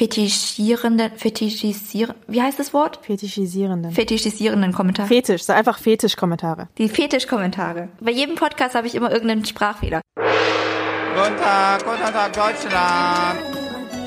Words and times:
fetischierenden, 0.00 1.10
fetischisieren, 1.14 2.14
wie 2.26 2.40
heißt 2.40 2.58
das 2.58 2.72
Wort? 2.72 3.00
Fetischisierenden. 3.02 3.92
Fetischisierenden 3.92 4.72
Kommentare. 4.72 5.06
Fetisch, 5.06 5.44
so 5.44 5.52
einfach 5.52 5.78
Fetischkommentare. 5.78 6.68
Die 6.78 6.88
Fetischkommentare. 6.88 7.90
Bei 8.00 8.10
jedem 8.10 8.34
Podcast 8.34 8.74
habe 8.74 8.86
ich 8.86 8.94
immer 8.94 9.12
irgendeinen 9.12 9.44
Sprachfehler. 9.44 10.00
Guten 10.16 11.36
Tag, 11.36 11.84
guten 11.84 12.00
Tag, 12.00 12.32
Deutschland. 12.32 13.40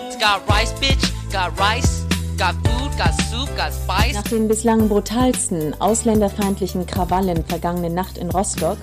It's 0.08 0.18
got 0.18 0.42
rice, 0.50 0.74
bitch. 0.80 1.14
Got 1.32 1.52
rice. 1.60 2.08
Got 2.40 2.56
food. 2.66 2.98
Got 2.98 3.14
soup. 3.30 3.56
Got 3.56 3.72
spice. 3.72 4.16
Nach 4.16 4.24
den 4.24 4.48
bislang 4.48 4.90
brutalsten 4.90 5.80
ausländerfeindlichen 5.80 6.88
Krawallen 6.88 7.46
vergangene 7.46 7.92
Nacht 7.92 8.18
in 8.18 8.32
Rostock 8.32 8.80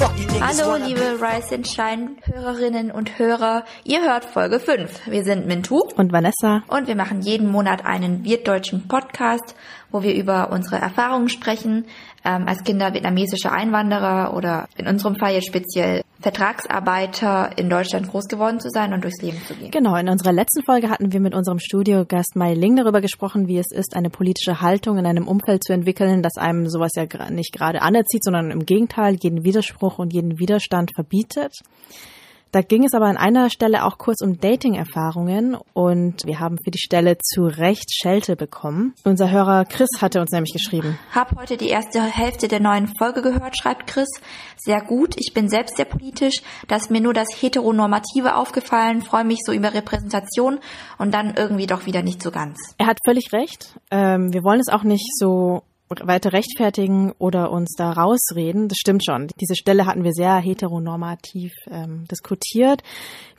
Hallo, 0.00 0.74
liebe 0.84 1.20
Rise 1.20 1.54
and 1.54 1.68
Shine 1.68 2.16
Hörerinnen 2.24 2.90
und 2.90 3.16
Hörer. 3.18 3.64
Ihr 3.84 4.02
hört 4.02 4.24
Folge 4.24 4.58
5. 4.58 5.06
Wir 5.06 5.22
sind 5.22 5.46
Mintu 5.46 5.82
Und 5.96 6.12
Vanessa. 6.12 6.62
und 6.66 6.88
wir 6.88 6.96
machen 6.96 7.20
jeden 7.22 7.48
Monat 7.48 7.84
einen 7.86 8.24
wirtdeutschen 8.24 8.88
Podcast, 8.88 9.54
wo 9.92 10.02
wir 10.02 10.14
über 10.14 10.50
unsere 10.50 10.76
Erfahrungen 10.76 11.28
sprechen, 11.28 11.86
ähm, 12.24 12.48
als 12.48 12.64
Kinder 12.64 12.94
vietnamesischer 12.94 13.52
Einwanderer 13.52 14.34
oder 14.34 14.68
in 14.76 14.86
unserem 14.86 15.16
Fall 15.16 15.34
jetzt 15.34 15.46
speziell 15.46 16.02
Vertragsarbeiter 16.20 17.50
in 17.58 17.68
Deutschland 17.68 18.08
groß 18.08 18.28
geworden 18.28 18.58
zu 18.58 18.70
sein 18.70 18.94
und 18.94 19.04
durchs 19.04 19.20
Leben 19.20 19.38
zu 19.46 19.54
gehen. 19.54 19.70
Genau, 19.70 19.94
in 19.96 20.08
unserer 20.08 20.32
letzten 20.32 20.62
Folge 20.64 20.88
hatten 20.88 21.12
wir 21.12 21.20
mit 21.20 21.34
unserem 21.34 21.58
Studiogast 21.58 22.34
Mai 22.34 22.54
Ling 22.54 22.76
darüber 22.76 23.02
gesprochen, 23.02 23.46
wie 23.46 23.58
es 23.58 23.70
ist, 23.70 23.94
eine 23.94 24.08
politische 24.08 24.62
Haltung 24.62 24.96
in 24.96 25.06
einem 25.06 25.28
Umfeld 25.28 25.62
zu 25.62 25.74
entwickeln, 25.74 26.22
das 26.22 26.36
einem 26.38 26.68
sowas 26.68 26.92
ja 26.96 27.04
nicht 27.30 27.52
gerade 27.52 27.82
anerzieht, 27.82 28.24
sondern 28.24 28.50
im 28.50 28.64
Gegenteil 28.64 29.16
jeden 29.20 29.44
Widerspruch 29.44 29.98
und 29.98 30.14
jeden 30.14 30.38
Widerstand 30.38 30.92
verbietet. 30.94 31.58
Da 32.54 32.62
ging 32.62 32.84
es 32.84 32.94
aber 32.94 33.06
an 33.06 33.16
einer 33.16 33.50
Stelle 33.50 33.84
auch 33.84 33.98
kurz 33.98 34.20
um 34.20 34.38
Dating-Erfahrungen 34.38 35.56
und 35.72 36.24
wir 36.24 36.38
haben 36.38 36.56
für 36.62 36.70
die 36.70 36.78
Stelle 36.78 37.18
zu 37.18 37.46
Recht 37.46 37.92
Schelte 37.92 38.36
bekommen. 38.36 38.94
Unser 39.02 39.28
Hörer 39.28 39.64
Chris 39.64 39.88
hatte 40.00 40.20
uns 40.20 40.30
nämlich 40.30 40.52
geschrieben. 40.52 40.96
Hab 41.12 41.36
heute 41.36 41.56
die 41.56 41.66
erste 41.66 42.00
Hälfte 42.00 42.46
der 42.46 42.60
neuen 42.60 42.86
Folge 42.96 43.22
gehört, 43.22 43.58
schreibt 43.58 43.88
Chris. 43.88 44.08
Sehr 44.56 44.80
gut. 44.80 45.16
Ich 45.16 45.34
bin 45.34 45.48
selbst 45.48 45.76
sehr 45.76 45.84
politisch. 45.84 46.42
Da 46.68 46.76
ist 46.76 46.92
mir 46.92 47.00
nur 47.00 47.12
das 47.12 47.26
Heteronormative 47.42 48.36
aufgefallen. 48.36 49.02
Freue 49.02 49.24
mich 49.24 49.40
so 49.44 49.52
über 49.52 49.74
Repräsentation 49.74 50.60
und 50.96 51.12
dann 51.12 51.34
irgendwie 51.36 51.66
doch 51.66 51.86
wieder 51.86 52.04
nicht 52.04 52.22
so 52.22 52.30
ganz. 52.30 52.56
Er 52.78 52.86
hat 52.86 52.98
völlig 53.04 53.32
recht. 53.32 53.80
Ähm, 53.90 54.32
wir 54.32 54.44
wollen 54.44 54.60
es 54.60 54.72
auch 54.72 54.84
nicht 54.84 55.10
so 55.18 55.64
weiter 55.88 56.32
rechtfertigen 56.32 57.12
oder 57.18 57.50
uns 57.50 57.74
da 57.76 57.92
rausreden. 57.92 58.68
Das 58.68 58.78
stimmt 58.78 59.04
schon. 59.04 59.28
Diese 59.40 59.54
Stelle 59.54 59.86
hatten 59.86 60.02
wir 60.02 60.12
sehr 60.12 60.36
heteronormativ 60.36 61.52
ähm, 61.70 62.04
diskutiert. 62.10 62.82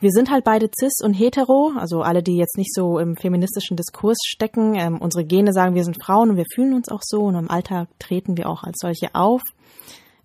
Wir 0.00 0.10
sind 0.10 0.30
halt 0.30 0.44
beide 0.44 0.70
cis 0.78 1.02
und 1.02 1.14
hetero, 1.14 1.72
also 1.76 2.02
alle, 2.02 2.22
die 2.22 2.36
jetzt 2.36 2.56
nicht 2.56 2.72
so 2.72 2.98
im 2.98 3.16
feministischen 3.16 3.76
Diskurs 3.76 4.18
stecken. 4.26 4.74
Ähm, 4.74 4.98
unsere 4.98 5.24
Gene 5.24 5.52
sagen, 5.52 5.74
wir 5.74 5.84
sind 5.84 6.02
Frauen 6.02 6.30
und 6.30 6.36
wir 6.36 6.46
fühlen 6.54 6.74
uns 6.74 6.88
auch 6.88 7.02
so 7.02 7.22
und 7.22 7.34
im 7.34 7.50
Alltag 7.50 7.88
treten 7.98 8.36
wir 8.36 8.48
auch 8.48 8.62
als 8.62 8.76
solche 8.80 9.14
auf. 9.14 9.42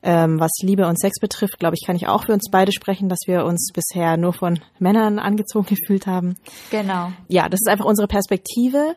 Ähm, 0.03 0.39
was 0.39 0.52
Liebe 0.63 0.88
und 0.88 1.00
Sex 1.00 1.19
betrifft, 1.19 1.59
glaube 1.59 1.75
ich, 1.80 1.85
kann 1.85 1.95
ich 1.95 2.08
auch 2.08 2.25
für 2.25 2.33
uns 2.33 2.50
beide 2.52 2.72
sprechen, 2.72 3.08
dass 3.08 3.19
wir 3.28 3.45
uns 3.45 3.72
bisher 3.72 4.17
nur 4.17 4.33
von 4.33 4.59
Männern 4.80 5.19
angezogen 5.19 5.67
gefühlt 5.75 6.08
haben 6.08 6.38
Genau. 6.72 7.11
ja, 7.28 7.50
das 7.50 7.59
ist 7.61 7.69
einfach 7.69 7.85
unsere 7.85 8.08
Perspektive. 8.08 8.95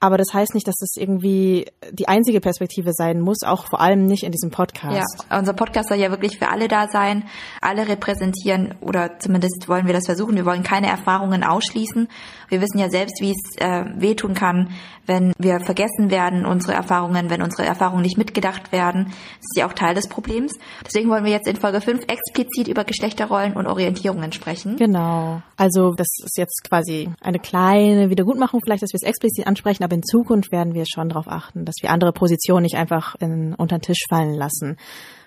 Aber 0.00 0.18
das 0.18 0.34
heißt 0.34 0.54
nicht, 0.54 0.68
dass 0.68 0.76
das 0.76 0.96
irgendwie 0.96 1.66
die 1.92 2.08
einzige 2.08 2.40
Perspektive 2.40 2.92
sein 2.92 3.20
muss, 3.20 3.42
auch 3.42 3.66
vor 3.66 3.80
allem 3.80 4.06
nicht 4.06 4.22
in 4.22 4.32
diesem 4.32 4.50
Podcast. 4.50 5.24
Ja, 5.30 5.38
unser 5.38 5.54
Podcast 5.54 5.88
soll 5.88 5.98
ja 5.98 6.10
wirklich 6.10 6.38
für 6.38 6.48
alle 6.48 6.68
da 6.68 6.88
sein, 6.88 7.24
alle 7.60 7.88
repräsentieren 7.88 8.74
oder 8.80 9.18
zumindest 9.18 9.68
wollen 9.68 9.86
wir 9.86 9.94
das 9.94 10.06
versuchen. 10.06 10.36
Wir 10.36 10.44
wollen 10.44 10.62
keine 10.62 10.88
Erfahrungen 10.88 11.42
ausschließen. 11.42 12.08
Wir 12.48 12.60
wissen 12.60 12.78
ja 12.78 12.90
selbst, 12.90 13.20
wie 13.20 13.30
es 13.30 13.56
äh, 13.56 13.84
wehtun 13.96 14.34
kann, 14.34 14.70
wenn 15.06 15.32
wir 15.38 15.60
vergessen 15.60 16.10
werden, 16.10 16.46
unsere 16.46 16.74
Erfahrungen, 16.74 17.30
wenn 17.30 17.42
unsere 17.42 17.66
Erfahrungen 17.66 18.02
nicht 18.02 18.18
mitgedacht 18.18 18.72
werden. 18.72 19.06
Das 19.06 19.44
ist 19.52 19.58
ja 19.58 19.66
auch 19.66 19.72
Teil 19.72 19.94
des 19.94 20.08
Problems. 20.08 20.52
Deswegen 20.86 21.10
wollen 21.10 21.24
wir 21.24 21.32
jetzt 21.32 21.48
in 21.48 21.56
Folge 21.56 21.80
5 21.80 22.04
explizit 22.08 22.68
über 22.68 22.84
Geschlechterrollen 22.84 23.54
und 23.54 23.66
Orientierungen 23.66 24.32
sprechen. 24.32 24.76
Genau. 24.76 25.42
Also 25.56 25.94
das 25.94 26.08
ist 26.24 26.38
jetzt 26.38 26.64
quasi 26.64 27.10
eine 27.20 27.38
kleine 27.38 28.10
Wiedergutmachung, 28.10 28.60
vielleicht, 28.64 28.82
dass 28.82 28.92
wir 28.92 29.00
es 29.02 29.08
explizit 29.08 29.46
ansprechen, 29.46 29.83
aber 29.84 29.94
in 29.94 30.02
Zukunft 30.02 30.50
werden 30.50 30.74
wir 30.74 30.84
schon 30.86 31.08
darauf 31.08 31.28
achten, 31.28 31.64
dass 31.64 31.76
wir 31.80 31.90
andere 31.90 32.12
Positionen 32.12 32.62
nicht 32.62 32.76
einfach 32.76 33.14
in, 33.20 33.54
unter 33.54 33.78
den 33.78 33.82
Tisch 33.82 34.04
fallen 34.08 34.34
lassen. 34.34 34.76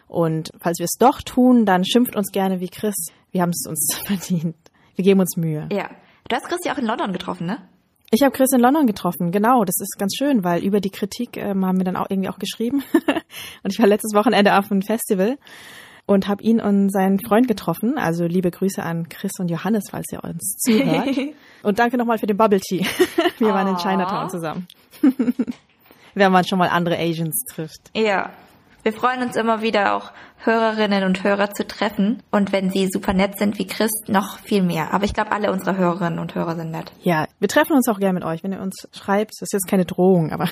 Und 0.07 0.51
falls 0.59 0.79
wir 0.79 0.85
es 0.85 0.97
doch 0.99 1.21
tun, 1.21 1.65
dann 1.65 1.85
schimpft 1.85 2.15
uns 2.15 2.31
gerne 2.31 2.59
wie 2.59 2.69
Chris. 2.69 2.95
Wir 3.31 3.41
haben 3.41 3.51
es 3.51 3.65
uns 3.67 3.99
verdient. 4.05 4.55
Wir 4.95 5.03
geben 5.03 5.19
uns 5.19 5.37
Mühe. 5.37 5.67
Ja. 5.71 5.89
Du 6.27 6.35
hast 6.35 6.47
Chris 6.47 6.59
ja 6.65 6.73
auch 6.73 6.77
in 6.77 6.85
London 6.85 7.13
getroffen, 7.13 7.47
ne? 7.47 7.59
Ich 8.09 8.21
habe 8.21 8.31
Chris 8.31 8.51
in 8.53 8.61
London 8.61 8.87
getroffen, 8.87 9.31
genau. 9.31 9.65
Das 9.65 9.75
ist 9.79 9.97
ganz 9.97 10.15
schön, 10.15 10.43
weil 10.43 10.63
über 10.63 10.79
die 10.79 10.89
Kritik 10.89 11.35
ähm, 11.35 11.65
haben 11.65 11.77
wir 11.77 11.83
dann 11.83 11.97
auch 11.97 12.07
irgendwie 12.09 12.29
auch 12.29 12.39
geschrieben. 12.39 12.83
und 13.63 13.73
ich 13.73 13.79
war 13.79 13.87
letztes 13.87 14.13
Wochenende 14.13 14.57
auf 14.57 14.71
einem 14.71 14.81
Festival 14.81 15.37
und 16.07 16.27
habe 16.27 16.41
ihn 16.41 16.59
und 16.59 16.89
seinen 16.89 17.19
Freund 17.19 17.47
getroffen. 17.47 17.97
Also 17.97 18.25
liebe 18.25 18.49
Grüße 18.49 18.81
an 18.81 19.09
Chris 19.09 19.33
und 19.39 19.51
Johannes, 19.51 19.89
falls 19.91 20.07
ihr 20.11 20.23
uns 20.23 20.57
zuhört. 20.57 21.15
und 21.63 21.77
danke 21.77 21.97
nochmal 21.97 22.17
für 22.17 22.25
den 22.25 22.37
Bubble 22.37 22.61
Tea. 22.61 22.83
wir 23.37 23.49
waren 23.49 23.67
in. 23.67 23.77
Chinatown 23.77 24.29
zusammen. 24.29 24.67
Wenn 26.15 26.31
man 26.31 26.45
schon 26.45 26.57
mal 26.57 26.69
andere 26.69 26.97
Asians 26.97 27.43
trifft. 27.53 27.91
Ja. 27.95 28.31
Wir 28.83 28.93
freuen 28.93 29.21
uns 29.21 29.35
immer 29.35 29.61
wieder 29.61 29.95
auch 29.95 30.11
Hörerinnen 30.37 31.03
und 31.03 31.23
Hörer 31.23 31.51
zu 31.51 31.67
treffen. 31.67 32.23
Und 32.31 32.53
wenn 32.53 32.69
sie 32.69 32.87
super 32.89 33.11
nett 33.11 33.37
sind 33.37 33.59
wie 33.59 33.67
Chris, 33.67 33.91
noch 34.07 34.39
viel 34.39 34.63
mehr. 34.63 34.93
Aber 34.93 35.03
ich 35.03 35.13
glaube, 35.13 35.33
alle 35.33 35.51
unsere 35.51 35.75
Hörerinnen 35.75 36.19
und 36.19 36.35
Hörer 36.35 36.55
sind 36.55 36.71
nett. 36.71 36.93
Ja, 37.01 37.27
wir 37.39 37.49
treffen 37.49 37.73
uns 37.73 37.89
auch 37.89 37.99
gerne 37.99 38.13
mit 38.13 38.23
euch, 38.23 38.43
wenn 38.43 38.53
ihr 38.53 38.61
uns 38.61 38.87
schreibt. 38.93 39.31
Das 39.41 39.47
ist 39.47 39.53
jetzt 39.53 39.67
keine 39.67 39.83
Drohung, 39.83 40.31
aber 40.31 40.47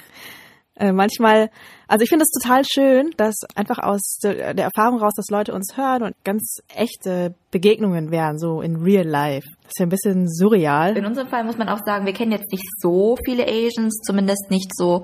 äh, 0.77 0.91
manchmal, 0.91 1.49
also 1.87 2.03
ich 2.03 2.09
finde 2.09 2.23
es 2.23 2.31
total 2.31 2.63
schön, 2.65 3.11
dass 3.15 3.35
einfach 3.55 3.79
aus 3.79 4.19
der, 4.21 4.57
Erfahrung 4.57 4.99
raus, 4.99 5.13
dass 5.15 5.29
Leute 5.29 5.53
uns 5.53 5.77
hören 5.77 6.03
und 6.03 6.15
ganz 6.25 6.57
echte 6.75 7.33
Begegnungen 7.51 8.11
wären, 8.11 8.37
so 8.37 8.61
in 8.61 8.75
real 8.75 9.07
life. 9.07 9.47
Das 9.63 9.71
ist 9.71 9.79
ja 9.79 9.85
ein 9.85 9.89
bisschen 9.89 10.27
surreal. 10.27 10.97
In 10.97 11.05
unserem 11.05 11.29
Fall 11.29 11.45
muss 11.45 11.57
man 11.57 11.69
auch 11.69 11.79
sagen, 11.85 12.05
wir 12.05 12.13
kennen 12.13 12.33
jetzt 12.33 12.51
nicht 12.51 12.65
so 12.81 13.15
viele 13.25 13.47
Asians, 13.47 14.01
zumindest 14.05 14.49
nicht 14.49 14.75
so, 14.75 15.03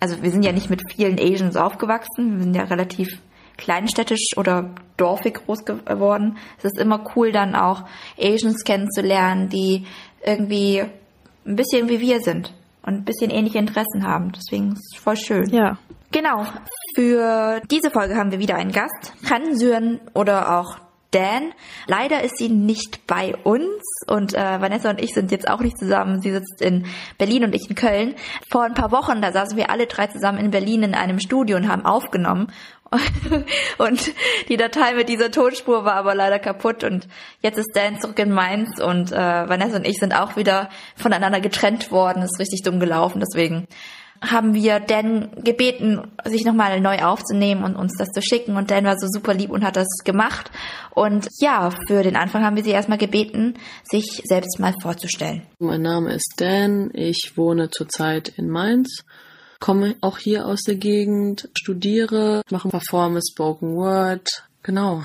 also 0.00 0.20
wir 0.20 0.30
sind 0.32 0.44
ja 0.44 0.52
nicht 0.52 0.68
mit 0.68 0.82
vielen 0.90 1.20
Asians 1.20 1.56
aufgewachsen, 1.56 2.38
wir 2.38 2.44
sind 2.44 2.56
ja 2.56 2.64
relativ 2.64 3.20
kleinstädtisch 3.56 4.36
oder 4.36 4.74
dorfig 4.96 5.34
groß 5.34 5.64
geworden. 5.64 6.38
Es 6.58 6.64
ist 6.64 6.78
immer 6.78 7.04
cool, 7.14 7.30
dann 7.30 7.54
auch 7.54 7.84
Asians 8.18 8.64
kennenzulernen, 8.64 9.48
die 9.48 9.86
irgendwie 10.26 10.82
ein 11.46 11.54
bisschen 11.54 11.88
wie 11.88 12.00
wir 12.00 12.20
sind 12.20 12.52
und 12.86 12.94
ein 12.94 13.04
bisschen 13.04 13.30
ähnliche 13.30 13.58
Interessen 13.58 14.06
haben. 14.06 14.32
Deswegen 14.32 14.72
ist 14.72 14.94
es 14.94 15.00
voll 15.00 15.16
schön. 15.16 15.48
Ja. 15.50 15.78
Genau. 16.12 16.46
Für 16.94 17.60
diese 17.70 17.90
Folge 17.90 18.16
haben 18.16 18.30
wir 18.30 18.38
wieder 18.38 18.54
einen 18.54 18.72
Gast. 18.72 19.12
Han 19.28 19.56
Syren 19.56 20.00
oder 20.14 20.58
auch 20.58 20.78
Dan. 21.10 21.52
Leider 21.86 22.22
ist 22.22 22.38
sie 22.38 22.48
nicht 22.48 23.06
bei 23.06 23.36
uns 23.44 23.82
und 24.08 24.34
äh, 24.34 24.60
Vanessa 24.60 24.90
und 24.90 25.00
ich 25.00 25.14
sind 25.14 25.30
jetzt 25.30 25.48
auch 25.48 25.60
nicht 25.60 25.78
zusammen. 25.78 26.20
Sie 26.20 26.32
sitzt 26.32 26.60
in 26.60 26.86
Berlin 27.18 27.44
und 27.44 27.54
ich 27.54 27.68
in 27.68 27.76
Köln. 27.76 28.14
Vor 28.50 28.64
ein 28.64 28.74
paar 28.74 28.90
Wochen, 28.90 29.22
da 29.22 29.32
saßen 29.32 29.56
wir 29.56 29.70
alle 29.70 29.86
drei 29.86 30.08
zusammen 30.08 30.38
in 30.38 30.50
Berlin 30.50 30.82
in 30.82 30.94
einem 30.94 31.20
Studio 31.20 31.56
und 31.56 31.68
haben 31.68 31.86
aufgenommen. 31.86 32.48
und 33.78 34.12
die 34.48 34.56
Datei 34.56 34.94
mit 34.94 35.08
dieser 35.08 35.30
Tonspur 35.30 35.84
war 35.84 35.94
aber 35.94 36.14
leider 36.14 36.38
kaputt 36.38 36.84
und 36.84 37.08
jetzt 37.40 37.58
ist 37.58 37.70
Dan 37.74 38.00
zurück 38.00 38.18
in 38.18 38.32
Mainz 38.32 38.80
und 38.80 39.12
äh, 39.12 39.16
Vanessa 39.16 39.76
und 39.76 39.86
ich 39.86 39.98
sind 39.98 40.14
auch 40.14 40.36
wieder 40.36 40.70
voneinander 40.96 41.40
getrennt 41.40 41.90
worden. 41.90 42.22
Ist 42.22 42.38
richtig 42.38 42.62
dumm 42.62 42.80
gelaufen, 42.80 43.20
deswegen 43.20 43.66
haben 44.30 44.54
wir 44.54 44.80
Dan 44.80 45.30
gebeten, 45.42 46.00
sich 46.24 46.44
nochmal 46.44 46.80
neu 46.80 47.02
aufzunehmen 47.02 47.64
und 47.64 47.76
uns 47.76 47.94
das 47.98 48.08
zu 48.10 48.22
schicken. 48.22 48.56
Und 48.56 48.70
Dan 48.70 48.84
war 48.84 48.98
so 48.98 49.06
super 49.08 49.34
lieb 49.34 49.50
und 49.50 49.64
hat 49.64 49.76
das 49.76 49.88
gemacht. 50.04 50.50
Und 50.94 51.28
ja, 51.40 51.70
für 51.86 52.02
den 52.02 52.16
Anfang 52.16 52.44
haben 52.44 52.56
wir 52.56 52.64
sie 52.64 52.70
erstmal 52.70 52.98
gebeten, 52.98 53.54
sich 53.82 54.22
selbst 54.24 54.58
mal 54.60 54.74
vorzustellen. 54.80 55.42
Mein 55.58 55.82
Name 55.82 56.12
ist 56.12 56.34
Dan, 56.38 56.90
ich 56.92 57.32
wohne 57.36 57.70
zurzeit 57.70 58.28
in 58.28 58.48
Mainz, 58.48 59.04
komme 59.64 59.96
auch 60.02 60.18
hier 60.18 60.44
aus 60.46 60.60
der 60.66 60.74
Gegend, 60.74 61.48
studiere, 61.56 62.42
mache 62.50 62.68
Performance, 62.68 63.32
Spoken 63.32 63.74
Word, 63.76 64.28
genau. 64.62 65.04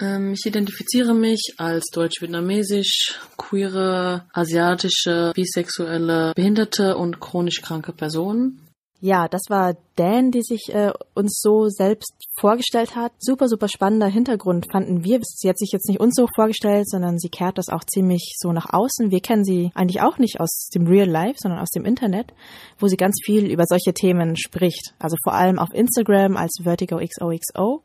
Ähm, 0.00 0.32
ich 0.32 0.46
identifiziere 0.46 1.12
mich 1.12 1.56
als 1.58 1.90
deutsch-vietnamesisch, 1.92 3.20
queere, 3.36 4.24
asiatische, 4.32 5.32
bisexuelle, 5.34 6.32
behinderte 6.34 6.96
und 6.96 7.20
chronisch 7.20 7.60
kranke 7.60 7.92
Person. 7.92 8.58
Ja, 9.00 9.28
das 9.28 9.42
war 9.48 9.76
Dan, 9.94 10.32
die 10.32 10.42
sich 10.42 10.74
äh, 10.74 10.92
uns 11.14 11.40
so 11.40 11.68
selbst 11.68 12.14
vorgestellt 12.38 12.96
hat. 12.96 13.12
Super, 13.18 13.48
super 13.48 13.68
spannender 13.68 14.08
Hintergrund 14.08 14.66
fanden 14.72 15.04
wir. 15.04 15.20
Sie 15.22 15.48
hat 15.48 15.58
sich 15.58 15.70
jetzt 15.72 15.88
nicht 15.88 16.00
uns 16.00 16.14
so 16.16 16.26
vorgestellt, 16.34 16.88
sondern 16.88 17.18
sie 17.18 17.28
kehrt 17.28 17.58
das 17.58 17.68
auch 17.68 17.84
ziemlich 17.84 18.34
so 18.38 18.52
nach 18.52 18.72
außen. 18.72 19.12
Wir 19.12 19.20
kennen 19.20 19.44
sie 19.44 19.70
eigentlich 19.74 20.00
auch 20.02 20.18
nicht 20.18 20.40
aus 20.40 20.68
dem 20.74 20.86
Real 20.88 21.08
Life, 21.08 21.36
sondern 21.38 21.60
aus 21.60 21.70
dem 21.70 21.84
Internet, 21.84 22.32
wo 22.78 22.88
sie 22.88 22.96
ganz 22.96 23.20
viel 23.24 23.50
über 23.50 23.64
solche 23.66 23.94
Themen 23.94 24.36
spricht. 24.36 24.94
Also 24.98 25.16
vor 25.22 25.34
allem 25.34 25.60
auf 25.60 25.72
Instagram 25.72 26.36
als 26.36 26.58
Vertigo 26.62 26.98
XOXO 26.98 27.82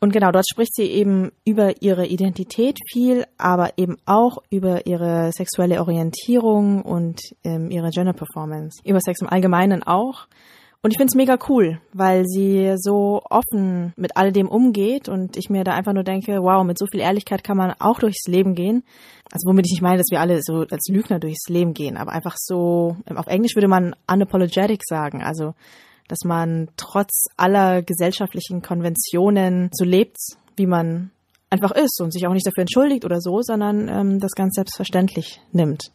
Und 0.00 0.12
genau, 0.12 0.30
dort 0.30 0.46
spricht 0.48 0.74
sie 0.74 0.84
eben 0.84 1.32
über 1.44 1.82
ihre 1.82 2.06
Identität 2.06 2.78
viel, 2.90 3.24
aber 3.36 3.72
eben 3.76 3.96
auch 4.06 4.38
über 4.50 4.86
ihre 4.86 5.32
sexuelle 5.32 5.80
Orientierung 5.80 6.82
und 6.82 7.20
ähm, 7.44 7.70
ihre 7.70 7.90
Gender 7.90 8.12
Performance. 8.12 8.80
Über 8.84 9.00
Sex 9.00 9.20
im 9.20 9.28
Allgemeinen 9.28 9.82
auch. 9.82 10.28
Und 10.80 10.92
ich 10.92 10.96
finde 10.96 11.10
es 11.10 11.16
mega 11.16 11.36
cool, 11.48 11.80
weil 11.92 12.24
sie 12.24 12.74
so 12.76 13.20
offen 13.28 13.92
mit 13.96 14.16
all 14.16 14.30
dem 14.30 14.48
umgeht 14.48 15.08
und 15.08 15.36
ich 15.36 15.50
mir 15.50 15.64
da 15.64 15.74
einfach 15.74 15.92
nur 15.92 16.04
denke, 16.04 16.40
wow, 16.40 16.64
mit 16.64 16.78
so 16.78 16.86
viel 16.86 17.00
Ehrlichkeit 17.00 17.42
kann 17.42 17.56
man 17.56 17.74
auch 17.80 17.98
durchs 17.98 18.28
Leben 18.28 18.54
gehen. 18.54 18.84
Also 19.32 19.48
womit 19.48 19.66
ich 19.66 19.72
nicht 19.72 19.82
meine, 19.82 19.98
dass 19.98 20.10
wir 20.12 20.20
alle 20.20 20.38
so 20.40 20.64
als 20.70 20.86
Lügner 20.88 21.18
durchs 21.18 21.48
Leben 21.48 21.74
gehen, 21.74 21.96
aber 21.96 22.12
einfach 22.12 22.36
so, 22.38 22.96
auf 23.12 23.26
Englisch 23.26 23.56
würde 23.56 23.66
man 23.66 23.96
unapologetic 24.06 24.82
sagen, 24.84 25.20
also 25.20 25.54
dass 26.08 26.24
man 26.24 26.68
trotz 26.76 27.26
aller 27.36 27.82
gesellschaftlichen 27.82 28.62
Konventionen 28.62 29.70
so 29.72 29.84
lebt, 29.84 30.18
wie 30.56 30.66
man 30.66 31.10
einfach 31.50 31.70
ist 31.70 32.00
und 32.00 32.12
sich 32.12 32.26
auch 32.26 32.32
nicht 32.32 32.46
dafür 32.46 32.62
entschuldigt 32.62 33.04
oder 33.04 33.20
so, 33.20 33.40
sondern 33.42 33.88
ähm, 33.88 34.20
das 34.20 34.32
ganz 34.32 34.54
selbstverständlich 34.54 35.40
nimmt. 35.52 35.92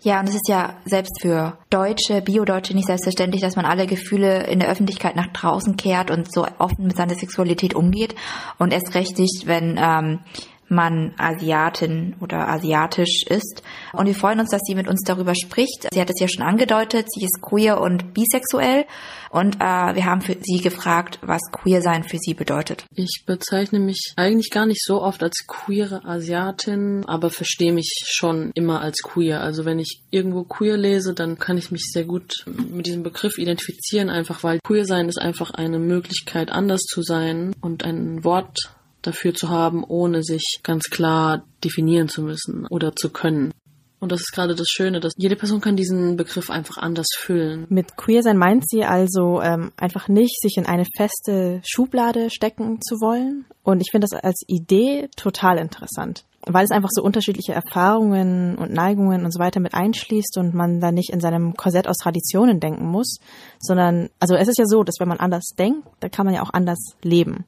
Ja, 0.00 0.20
und 0.20 0.28
es 0.28 0.34
ist 0.34 0.48
ja 0.48 0.76
selbst 0.84 1.20
für 1.20 1.58
Deutsche, 1.70 2.22
Bio-Deutsche 2.22 2.74
nicht 2.74 2.86
selbstverständlich, 2.86 3.42
dass 3.42 3.56
man 3.56 3.64
alle 3.64 3.86
Gefühle 3.86 4.44
in 4.46 4.60
der 4.60 4.68
Öffentlichkeit 4.68 5.16
nach 5.16 5.28
draußen 5.28 5.76
kehrt 5.76 6.10
und 6.10 6.32
so 6.32 6.46
offen 6.58 6.86
mit 6.86 6.96
seiner 6.96 7.14
Sexualität 7.14 7.74
umgeht. 7.74 8.14
Und 8.58 8.72
erst 8.72 8.94
recht 8.94 9.18
nicht, 9.18 9.46
wenn 9.46 9.78
ähm, 9.82 10.20
man 10.72 11.14
Asiatin 11.18 12.16
oder 12.20 12.48
asiatisch 12.48 13.24
ist. 13.28 13.62
Und 13.92 14.06
wir 14.06 14.14
freuen 14.14 14.40
uns, 14.40 14.50
dass 14.50 14.62
sie 14.66 14.74
mit 14.74 14.88
uns 14.88 15.02
darüber 15.04 15.34
spricht. 15.34 15.88
Sie 15.92 16.00
hat 16.00 16.10
es 16.10 16.20
ja 16.20 16.28
schon 16.28 16.44
angedeutet, 16.44 17.06
sie 17.12 17.24
ist 17.24 17.40
queer 17.40 17.80
und 17.80 18.14
bisexuell. 18.14 18.86
Und 19.30 19.56
äh, 19.56 19.94
wir 19.94 20.04
haben 20.04 20.20
für 20.20 20.36
sie 20.40 20.60
gefragt, 20.60 21.18
was 21.22 21.40
queer 21.52 21.80
sein 21.80 22.04
für 22.04 22.18
sie 22.18 22.34
bedeutet. 22.34 22.84
Ich 22.94 23.24
bezeichne 23.26 23.78
mich 23.78 24.12
eigentlich 24.16 24.50
gar 24.50 24.66
nicht 24.66 24.84
so 24.84 25.00
oft 25.00 25.22
als 25.22 25.46
queere 25.46 26.04
Asiatin, 26.04 27.04
aber 27.06 27.30
verstehe 27.30 27.72
mich 27.72 27.90
schon 28.06 28.50
immer 28.54 28.80
als 28.80 28.98
queer. 29.02 29.40
Also 29.40 29.64
wenn 29.64 29.78
ich 29.78 30.02
irgendwo 30.10 30.44
queer 30.44 30.76
lese, 30.76 31.14
dann 31.14 31.38
kann 31.38 31.56
ich 31.56 31.70
mich 31.70 31.84
sehr 31.92 32.04
gut 32.04 32.44
mit 32.46 32.86
diesem 32.86 33.02
Begriff 33.02 33.38
identifizieren, 33.38 34.10
einfach 34.10 34.42
weil 34.42 34.58
queer 34.62 34.84
sein 34.84 35.08
ist 35.08 35.18
einfach 35.18 35.50
eine 35.50 35.78
Möglichkeit, 35.78 36.50
anders 36.50 36.82
zu 36.82 37.02
sein 37.02 37.54
und 37.60 37.84
ein 37.84 38.24
Wort 38.24 38.71
dafür 39.02 39.34
zu 39.34 39.48
haben, 39.48 39.84
ohne 39.84 40.22
sich 40.22 40.60
ganz 40.62 40.84
klar 40.84 41.44
definieren 41.64 42.08
zu 42.08 42.22
müssen 42.22 42.66
oder 42.68 42.94
zu 42.96 43.10
können. 43.10 43.52
Und 44.02 44.10
das 44.10 44.20
ist 44.20 44.32
gerade 44.32 44.56
das 44.56 44.66
Schöne, 44.66 44.98
dass 44.98 45.12
jede 45.16 45.36
Person 45.36 45.60
kann 45.60 45.76
diesen 45.76 46.16
Begriff 46.16 46.50
einfach 46.50 46.76
anders 46.76 47.06
füllen. 47.16 47.66
Mit 47.68 47.96
queer 47.96 48.24
sein 48.24 48.36
meint 48.36 48.68
sie 48.68 48.84
also 48.84 49.40
ähm, 49.40 49.70
einfach 49.76 50.08
nicht, 50.08 50.40
sich 50.40 50.56
in 50.56 50.66
eine 50.66 50.86
feste 50.96 51.60
Schublade 51.64 52.28
stecken 52.28 52.80
zu 52.82 52.96
wollen. 52.96 53.44
Und 53.62 53.80
ich 53.80 53.92
finde 53.92 54.08
das 54.10 54.20
als 54.20 54.42
Idee 54.48 55.08
total 55.14 55.56
interessant, 55.56 56.24
weil 56.48 56.64
es 56.64 56.72
einfach 56.72 56.88
so 56.90 57.00
unterschiedliche 57.00 57.52
Erfahrungen 57.52 58.58
und 58.58 58.72
Neigungen 58.72 59.24
und 59.24 59.32
so 59.32 59.38
weiter 59.38 59.60
mit 59.60 59.72
einschließt 59.72 60.36
und 60.36 60.52
man 60.52 60.80
da 60.80 60.90
nicht 60.90 61.12
in 61.12 61.20
seinem 61.20 61.54
Korsett 61.54 61.86
aus 61.86 61.98
Traditionen 61.98 62.58
denken 62.58 62.86
muss, 62.86 63.20
sondern, 63.60 64.08
also 64.18 64.34
es 64.34 64.48
ist 64.48 64.58
ja 64.58 64.66
so, 64.66 64.82
dass 64.82 64.96
wenn 64.98 65.06
man 65.06 65.20
anders 65.20 65.50
denkt, 65.56 65.86
dann 66.00 66.10
kann 66.10 66.26
man 66.26 66.34
ja 66.34 66.42
auch 66.42 66.52
anders 66.52 66.96
leben. 67.02 67.44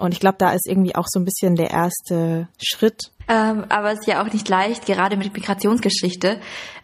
Und 0.00 0.12
ich 0.12 0.20
glaube, 0.20 0.36
da 0.38 0.52
ist 0.52 0.66
irgendwie 0.66 0.94
auch 0.94 1.06
so 1.08 1.20
ein 1.20 1.24
bisschen 1.24 1.56
der 1.56 1.70
erste 1.70 2.48
Schritt. 2.60 3.12
Ähm, 3.28 3.64
aber 3.68 3.92
es 3.92 4.00
ist 4.00 4.08
ja 4.08 4.22
auch 4.22 4.32
nicht 4.32 4.48
leicht, 4.48 4.86
gerade 4.86 5.16
mit 5.16 5.32
Migrationsgeschichte. 5.32 6.40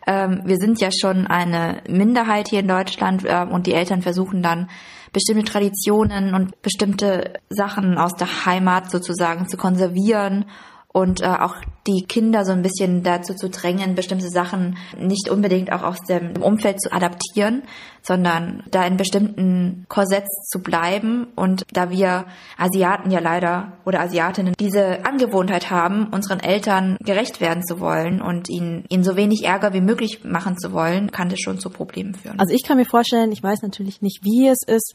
Ähm, 0.06 0.42
wir 0.44 0.56
sind 0.56 0.80
ja 0.80 0.90
schon 0.92 1.26
eine 1.26 1.82
Minderheit 1.88 2.48
hier 2.48 2.60
in 2.60 2.68
Deutschland 2.68 3.24
ähm, 3.26 3.50
und 3.50 3.66
die 3.66 3.74
Eltern 3.74 4.02
versuchen 4.02 4.42
dann 4.42 4.68
bestimmte 5.12 5.44
Traditionen 5.44 6.34
und 6.34 6.60
bestimmte 6.62 7.34
Sachen 7.48 7.98
aus 7.98 8.14
der 8.14 8.46
Heimat 8.46 8.90
sozusagen 8.90 9.48
zu 9.48 9.56
konservieren 9.56 10.44
und 10.96 11.20
äh, 11.20 11.26
auch 11.26 11.56
die 11.87 12.06
Kinder 12.08 12.46
so 12.46 12.52
ein 12.52 12.62
bisschen 12.62 13.02
dazu 13.02 13.34
zu 13.34 13.50
drängen, 13.50 13.94
bestimmte 13.94 14.31
Sachen 14.31 14.78
nicht 14.98 15.28
unbedingt 15.28 15.70
auch 15.70 15.82
aus 15.82 15.98
dem 16.08 16.43
Umfeld 16.43 16.81
zu 16.81 16.90
adaptieren, 16.90 17.64
sondern 18.00 18.62
da 18.70 18.82
in 18.87 18.96
bestimmten 18.96 19.84
Korsetts 19.90 20.48
zu 20.48 20.62
bleiben. 20.62 21.26
Und 21.37 21.66
da 21.70 21.90
wir 21.90 22.25
Asiaten 22.56 23.10
ja 23.10 23.20
leider 23.20 23.72
oder 23.84 24.00
Asiatinnen 24.00 24.54
diese 24.58 25.04
Angewohnheit 25.04 25.70
haben, 25.70 26.06
unseren 26.06 26.40
Eltern 26.40 26.96
gerecht 27.00 27.43
werden 27.43 27.62
zu 27.62 27.78
wollen 27.78 28.22
und 28.22 28.48
ihnen, 28.48 28.87
ihnen 28.88 29.04
so 29.04 29.16
wenig 29.16 29.44
Ärger 29.44 29.75
wie 29.75 29.82
möglich 29.82 30.25
machen 30.25 30.56
zu 30.56 30.72
wollen, 30.72 31.10
kann 31.12 31.28
das 31.28 31.40
schon 31.40 31.60
zu 31.60 31.69
Problemen 31.69 32.14
führen. 32.14 32.40
Also 32.40 32.54
ich 32.54 32.62
kann 32.64 32.78
mir 32.78 32.87
vorstellen, 32.87 33.32
ich 33.32 33.43
weiß 33.43 33.60
natürlich 33.60 34.00
nicht, 34.00 34.25
wie 34.25 34.48
es 34.48 34.62
ist, 34.66 34.94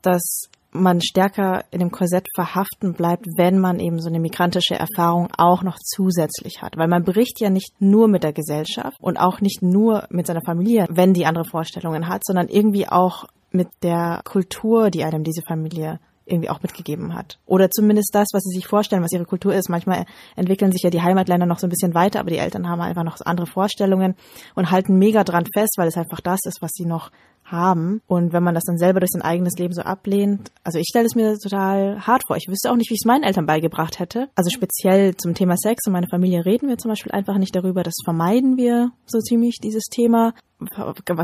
dass 0.00 0.48
man 0.74 1.00
stärker 1.00 1.64
in 1.70 1.78
dem 1.78 1.90
Korsett 1.90 2.26
verhaften 2.34 2.94
bleibt, 2.94 3.26
wenn 3.36 3.58
man 3.58 3.78
eben 3.78 4.00
so 4.00 4.08
eine 4.08 4.20
migrantische 4.20 4.74
Erfahrung 4.74 5.28
auch 5.36 5.62
noch 5.62 5.78
zusätzlich 5.78 6.62
hat. 6.62 6.76
Weil 6.76 6.88
man 6.88 7.04
bricht 7.04 7.40
ja 7.40 7.48
nicht 7.48 7.80
nur 7.80 8.08
mit 8.08 8.24
der 8.24 8.32
Gesellschaft 8.32 8.96
und 9.00 9.16
auch 9.16 9.40
nicht 9.40 9.62
nur 9.62 10.06
mit 10.10 10.26
seiner 10.26 10.42
Familie, 10.44 10.86
wenn 10.90 11.14
die 11.14 11.26
andere 11.26 11.44
Vorstellungen 11.44 12.08
hat, 12.08 12.22
sondern 12.24 12.48
irgendwie 12.48 12.88
auch 12.88 13.24
mit 13.50 13.68
der 13.82 14.20
Kultur, 14.24 14.90
die 14.90 15.04
einem 15.04 15.22
diese 15.22 15.42
Familie 15.46 16.00
irgendwie 16.26 16.48
auch 16.48 16.62
mitgegeben 16.62 17.14
hat. 17.14 17.38
Oder 17.46 17.70
zumindest 17.70 18.14
das, 18.14 18.28
was 18.32 18.42
sie 18.42 18.56
sich 18.56 18.66
vorstellen, 18.66 19.02
was 19.02 19.12
ihre 19.12 19.26
Kultur 19.26 19.54
ist. 19.54 19.68
Manchmal 19.68 20.06
entwickeln 20.36 20.72
sich 20.72 20.82
ja 20.82 20.90
die 20.90 21.02
Heimatländer 21.02 21.46
noch 21.46 21.58
so 21.58 21.66
ein 21.66 21.70
bisschen 21.70 21.94
weiter, 21.94 22.20
aber 22.20 22.30
die 22.30 22.38
Eltern 22.38 22.68
haben 22.68 22.80
einfach 22.80 23.04
noch 23.04 23.18
andere 23.24 23.46
Vorstellungen 23.46 24.14
und 24.54 24.70
halten 24.70 24.98
mega 24.98 25.22
dran 25.22 25.44
fest, 25.52 25.74
weil 25.76 25.88
es 25.88 25.96
einfach 25.96 26.20
das 26.20 26.40
ist, 26.44 26.62
was 26.62 26.70
sie 26.72 26.86
noch 26.86 27.10
haben. 27.44 28.00
Und 28.06 28.32
wenn 28.32 28.42
man 28.42 28.54
das 28.54 28.64
dann 28.64 28.78
selber 28.78 29.00
durch 29.00 29.10
sein 29.10 29.22
eigenes 29.22 29.54
Leben 29.58 29.72
so 29.74 29.82
ablehnt, 29.82 30.50
also 30.62 30.78
ich 30.78 30.86
stelle 30.88 31.06
es 31.06 31.14
mir 31.14 31.38
total 31.38 32.00
hart 32.06 32.22
vor. 32.26 32.36
Ich 32.36 32.48
wüsste 32.48 32.70
auch 32.70 32.76
nicht, 32.76 32.90
wie 32.90 32.94
ich 32.94 33.00
es 33.02 33.06
meinen 33.06 33.24
Eltern 33.24 33.46
beigebracht 33.46 33.98
hätte. 33.98 34.28
Also 34.34 34.50
speziell 34.50 35.16
zum 35.16 35.34
Thema 35.34 35.56
Sex 35.56 35.86
und 35.86 35.92
meine 35.92 36.08
Familie 36.08 36.44
reden 36.44 36.68
wir 36.68 36.78
zum 36.78 36.90
Beispiel 36.90 37.12
einfach 37.12 37.38
nicht 37.38 37.54
darüber. 37.54 37.82
Das 37.82 37.94
vermeiden 38.04 38.56
wir 38.56 38.90
so 39.06 39.18
ziemlich, 39.20 39.58
dieses 39.62 39.84
Thema. 39.84 40.32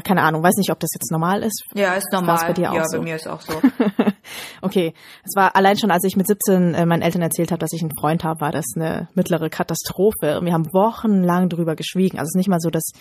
Keine 0.05 0.23
Ahnung, 0.23 0.43
weiß 0.43 0.57
nicht, 0.57 0.71
ob 0.71 0.81
das 0.81 0.91
jetzt 0.93 1.11
normal 1.11 1.43
ist. 1.43 1.65
Ja, 1.75 1.95
ist 1.95 2.13
normal. 2.13 2.49
Bei 2.49 2.53
dir 2.53 2.73
auch 2.73 2.75
ja, 2.75 2.85
so? 2.85 2.99
bei 2.99 3.05
mir 3.05 3.17
ist 3.17 3.27
auch 3.27 3.41
so. 3.41 3.55
okay, 4.63 4.93
es 5.25 5.35
war 5.35 5.57
allein 5.57 5.79
schon, 5.79 5.91
als 5.91 6.05
ich 6.05 6.17
mit 6.17 6.27
17 6.27 6.75
äh, 6.75 6.85
meinen 6.85 7.03
Eltern 7.03 7.23
erzählt 7.23 7.51
habe, 7.51 7.61
dass 7.61 7.73
ich 7.73 7.81
einen 7.81 7.97
Freund 7.99 8.25
habe, 8.25 8.41
war 8.41 8.53
das 8.53 8.67
eine 8.77 9.09
mittlere 9.15 9.49
Katastrophe. 9.49 10.39
Und 10.39 10.45
wir 10.45 10.53
haben 10.53 10.67
wochenlang 10.75 11.49
drüber 11.49 11.75
geschwiegen. 11.75 12.19
Also 12.19 12.29
es 12.29 12.35
ist 12.35 12.39
nicht 12.39 12.49
mal 12.49 12.61
so, 12.61 12.71
dass 12.71 12.93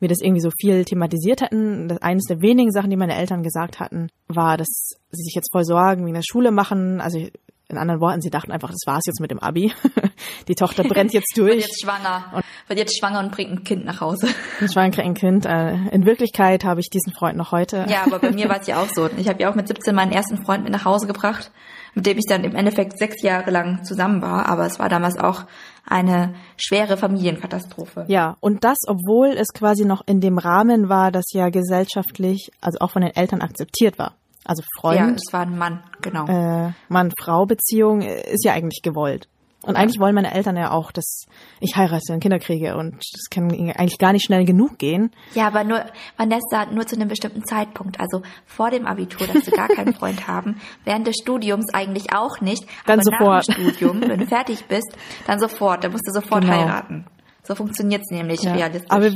wir 0.00 0.08
das 0.08 0.20
irgendwie 0.20 0.40
so 0.40 0.50
viel 0.60 0.84
thematisiert 0.84 1.42
hatten. 1.42 1.88
Das, 1.88 2.02
eines 2.02 2.24
der 2.24 2.40
wenigen 2.40 2.72
Sachen, 2.72 2.90
die 2.90 2.96
meine 2.96 3.16
Eltern 3.16 3.42
gesagt 3.42 3.80
hatten, 3.80 4.08
war, 4.28 4.56
dass 4.56 4.96
sie 5.10 5.22
sich 5.22 5.34
jetzt 5.34 5.52
voll 5.52 5.64
Sorgen 5.64 6.04
wegen 6.04 6.14
der 6.14 6.22
Schule 6.22 6.50
machen. 6.50 7.00
Also 7.00 7.26
in 7.68 7.78
anderen 7.78 8.00
Worten, 8.00 8.20
sie 8.20 8.30
dachten 8.30 8.52
einfach, 8.52 8.70
das 8.70 8.82
war's 8.86 9.04
jetzt 9.06 9.20
mit 9.20 9.30
dem 9.30 9.38
Abi. 9.38 9.72
Die 10.48 10.54
Tochter 10.54 10.84
brennt 10.84 11.12
jetzt 11.12 11.32
durch. 11.36 11.56
Wird 11.56 11.60
jetzt 11.62 11.82
schwanger. 11.82 12.24
Und 12.34 12.44
wird 12.68 12.78
jetzt 12.78 12.98
schwanger 12.98 13.20
und 13.20 13.32
bringt 13.32 13.50
ein 13.50 13.64
Kind 13.64 13.84
nach 13.84 14.00
Hause. 14.00 14.28
Schwanger 14.70 14.90
kriegt 14.90 15.06
ein 15.06 15.14
Kind. 15.14 15.46
Äh, 15.46 15.74
in 15.90 16.04
Wirklichkeit 16.04 16.64
habe 16.64 16.80
ich 16.80 16.90
diesen 16.90 17.12
Freund 17.12 17.36
noch 17.36 17.52
heute. 17.52 17.86
Ja, 17.88 18.04
aber 18.04 18.18
bei 18.18 18.32
mir 18.32 18.48
war 18.50 18.60
es 18.60 18.66
ja 18.66 18.82
auch 18.82 18.88
so. 18.88 19.08
Ich 19.16 19.28
habe 19.28 19.40
ja 19.42 19.50
auch 19.50 19.54
mit 19.54 19.66
17 19.66 19.94
meinen 19.94 20.12
ersten 20.12 20.44
Freund 20.44 20.62
mit 20.64 20.72
nach 20.72 20.84
Hause 20.84 21.06
gebracht, 21.06 21.50
mit 21.94 22.04
dem 22.06 22.18
ich 22.18 22.24
dann 22.28 22.44
im 22.44 22.54
Endeffekt 22.54 22.98
sechs 22.98 23.22
Jahre 23.22 23.50
lang 23.50 23.82
zusammen 23.84 24.20
war. 24.20 24.46
Aber 24.46 24.66
es 24.66 24.78
war 24.78 24.88
damals 24.88 25.18
auch 25.18 25.44
eine 25.86 26.34
schwere 26.56 26.96
Familienkatastrophe. 26.96 28.04
Ja, 28.08 28.36
und 28.40 28.64
das, 28.64 28.78
obwohl 28.86 29.28
es 29.28 29.48
quasi 29.48 29.84
noch 29.84 30.02
in 30.06 30.20
dem 30.20 30.38
Rahmen 30.38 30.88
war, 30.88 31.12
das 31.12 31.24
ja 31.32 31.48
gesellschaftlich, 31.50 32.50
also 32.60 32.78
auch 32.80 32.90
von 32.90 33.02
den 33.02 33.14
Eltern 33.14 33.42
akzeptiert 33.42 33.98
war. 33.98 34.14
Also 34.44 34.62
Freund. 34.78 34.98
Ja, 34.98 35.08
es 35.10 35.32
war 35.32 35.40
ein 35.40 35.56
Mann, 35.56 35.82
genau. 36.02 36.26
Äh, 36.26 36.72
Mann-Frau-Beziehung 36.88 38.02
ist 38.02 38.44
ja 38.44 38.52
eigentlich 38.52 38.82
gewollt. 38.82 39.28
Und 39.66 39.76
eigentlich 39.76 39.98
wollen 40.00 40.14
meine 40.14 40.32
Eltern 40.34 40.56
ja 40.56 40.70
auch, 40.70 40.92
dass 40.92 41.24
ich 41.60 41.76
heirate 41.76 42.12
und 42.12 42.20
Kinder 42.20 42.38
kriege 42.38 42.76
und 42.76 42.96
das 43.12 43.30
kann 43.30 43.50
eigentlich 43.50 43.98
gar 43.98 44.12
nicht 44.12 44.24
schnell 44.24 44.44
genug 44.44 44.78
gehen. 44.78 45.10
Ja, 45.34 45.46
aber 45.46 45.64
nur, 45.64 45.84
Vanessa, 46.16 46.66
nur 46.72 46.86
zu 46.86 46.96
einem 46.96 47.08
bestimmten 47.08 47.44
Zeitpunkt. 47.44 47.98
Also 48.00 48.22
vor 48.46 48.70
dem 48.70 48.86
Abitur, 48.86 49.26
dass 49.26 49.46
wir 49.46 49.52
gar 49.52 49.68
keinen 49.68 49.94
Freund 49.98 50.28
haben. 50.28 50.60
Während 50.84 51.06
des 51.06 51.16
Studiums 51.20 51.72
eigentlich 51.72 52.12
auch 52.14 52.40
nicht. 52.40 52.64
Dann 52.86 53.00
aber 53.00 53.04
sofort. 53.04 53.48
Nach 53.48 53.54
dem 53.56 53.68
Studium, 53.70 54.00
wenn 54.02 54.20
du 54.20 54.26
fertig 54.28 54.64
bist, 54.66 54.96
dann 55.26 55.38
sofort. 55.38 55.82
Dann 55.84 55.92
musst 55.92 56.06
du 56.06 56.12
sofort 56.12 56.42
Genau. 56.42 56.52
heiraten. 56.54 57.06
So 57.42 57.54
funktioniert's 57.54 58.10
nämlich 58.10 58.42
Ja. 58.42 58.52
realistisch. 58.54 58.90
Aber, 58.90 59.10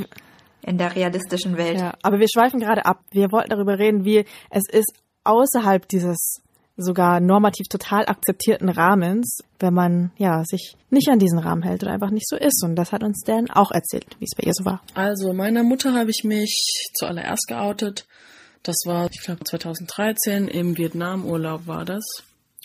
in 0.62 0.76
der 0.76 0.94
realistischen 0.94 1.56
Welt. 1.56 1.78
ja, 1.78 1.94
aber 2.02 2.18
wir 2.18 2.26
schweifen 2.28 2.58
gerade 2.60 2.84
ab. 2.84 3.00
Wir 3.10 3.30
wollten 3.32 3.50
darüber 3.50 3.78
reden, 3.78 4.04
wie 4.04 4.24
es 4.50 4.64
ist 4.70 4.92
außerhalb 5.24 5.86
dieses 5.88 6.42
sogar 6.78 7.20
normativ 7.20 7.66
total 7.68 8.06
akzeptierten 8.06 8.68
Rahmens, 8.68 9.40
wenn 9.58 9.74
man 9.74 10.12
ja 10.16 10.44
sich 10.44 10.76
nicht 10.90 11.08
an 11.08 11.18
diesen 11.18 11.40
Rahmen 11.40 11.62
hält 11.62 11.82
oder 11.82 11.92
einfach 11.92 12.10
nicht 12.10 12.28
so 12.28 12.36
ist. 12.36 12.62
Und 12.64 12.76
das 12.76 12.92
hat 12.92 13.02
uns 13.02 13.22
Dan 13.26 13.50
auch 13.50 13.72
erzählt, 13.72 14.06
wie 14.18 14.24
es 14.24 14.36
bei 14.36 14.46
ihr 14.46 14.54
so 14.54 14.64
war. 14.64 14.80
Also 14.94 15.32
meiner 15.32 15.64
Mutter 15.64 15.92
habe 15.92 16.10
ich 16.10 16.22
mich 16.24 16.88
zuallererst 16.94 17.46
geoutet. 17.48 18.06
Das 18.62 18.76
war, 18.86 19.10
ich 19.10 19.20
glaube, 19.22 19.44
2013 19.44 20.48
im 20.48 20.78
Vietnamurlaub 20.78 21.66
war 21.66 21.84
das. 21.84 22.04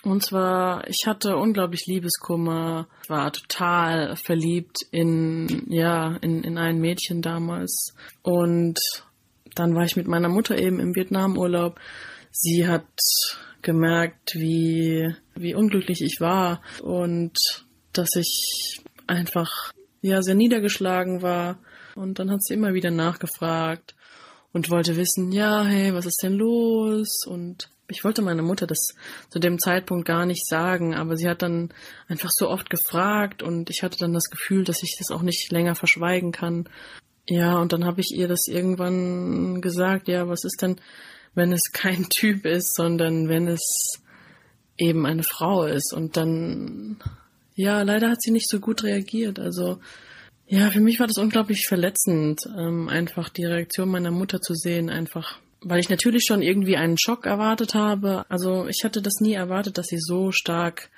Und 0.04 0.22
zwar, 0.22 0.88
ich 0.90 1.08
hatte 1.08 1.38
unglaublich 1.38 1.86
Liebeskummer, 1.88 2.88
war 3.08 3.32
total 3.32 4.18
verliebt 4.18 4.80
in, 4.92 5.66
ja, 5.70 6.18
in, 6.22 6.44
in 6.44 6.58
ein 6.58 6.80
Mädchen 6.80 7.22
damals. 7.22 7.94
Und 8.22 8.80
dann 9.56 9.76
war 9.76 9.86
ich 9.86 9.96
mit 9.96 10.08
meiner 10.08 10.30
Mutter 10.30 10.58
eben 10.58 10.80
im 10.80 10.94
Vietnamurlaub. 10.94 11.80
Sie 12.32 12.68
hat 12.68 12.86
gemerkt, 13.64 14.36
wie 14.36 15.16
wie 15.36 15.56
unglücklich 15.56 16.02
ich 16.02 16.22
war 16.22 16.62
und 16.82 17.38
dass 17.92 18.16
ich 18.16 18.82
einfach 19.08 19.72
ja 20.02 20.22
sehr 20.22 20.36
niedergeschlagen 20.36 21.22
war. 21.22 21.60
Und 21.96 22.20
dann 22.20 22.32
hat 22.32 22.44
sie 22.44 22.56
immer 22.56 22.74
wieder 22.74 22.92
nachgefragt 22.92 23.96
und 24.52 24.70
wollte 24.70 24.98
wissen, 24.98 25.32
ja, 25.32 25.64
hey, 25.64 25.94
was 25.94 26.06
ist 26.06 26.22
denn 26.24 26.34
los? 26.34 27.26
Und 27.28 27.70
ich 27.88 28.04
wollte 28.04 28.22
meiner 28.22 28.42
Mutter 28.42 28.66
das 28.66 28.94
zu 29.30 29.40
dem 29.40 29.60
Zeitpunkt 29.60 30.08
gar 30.08 30.26
nicht 30.26 30.48
sagen, 30.48 30.96
aber 30.96 31.18
sie 31.18 31.30
hat 31.30 31.42
dann 31.42 31.74
einfach 32.08 32.32
so 32.32 32.50
oft 32.50 32.70
gefragt 32.70 33.44
und 33.44 33.70
ich 33.70 33.84
hatte 33.84 33.98
dann 34.00 34.14
das 34.14 34.30
Gefühl, 34.30 34.64
dass 34.64 34.84
ich 34.84 34.96
das 34.98 35.12
auch 35.12 35.22
nicht 35.22 35.52
länger 35.52 35.76
verschweigen 35.76 36.32
kann. 36.32 36.70
Ja, 37.28 37.60
und 37.60 37.72
dann 37.72 37.86
habe 37.86 38.02
ich 38.02 38.12
ihr 38.14 38.28
das 38.28 38.48
irgendwann 38.48 39.62
gesagt, 39.62 40.08
ja, 40.08 40.28
was 40.28 40.44
ist 40.44 40.62
denn, 40.62 40.78
wenn 41.36 41.52
es 41.52 41.72
kein 41.72 42.06
Typ 42.10 42.46
ist, 42.46 42.76
sondern 42.76 43.30
wenn 43.30 43.48
es 43.48 44.00
eben 44.78 45.06
eine 45.06 45.24
Frau 45.24 45.66
ist 45.66 45.94
und 45.94 46.18
dann 46.18 46.98
ja, 47.56 47.84
leider 47.84 48.10
hat 48.10 48.22
sie 48.22 48.32
nicht 48.32 48.50
so 48.50 48.60
gut 48.60 48.84
reagiert. 48.84 49.40
Also 49.40 49.80
ja, 50.48 50.72
für 50.72 50.82
mich 50.82 51.00
war 51.00 51.08
das 51.08 51.18
unglaublich 51.18 51.68
verletzend, 51.68 52.42
ähm, 52.58 52.90
einfach 52.90 53.30
die 53.30 53.46
Reaktion 53.46 53.90
meiner 53.90 54.12
Mutter 54.12 54.42
zu 54.42 54.56
sehen, 54.56 54.90
einfach 54.90 55.40
weil 55.66 55.80
ich 55.80 55.90
natürlich 55.90 56.26
schon 56.26 56.42
irgendwie 56.42 56.76
einen 56.76 56.98
Schock 56.98 57.26
erwartet 57.26 57.74
habe. 57.74 58.26
Also 58.30 58.68
ich 58.68 58.84
hatte 58.84 59.02
das 59.02 59.22
nie 59.22 59.34
erwartet, 59.34 59.78
dass 59.78 59.88
sie 59.88 60.00
so 60.00 60.32
stark 60.32 60.90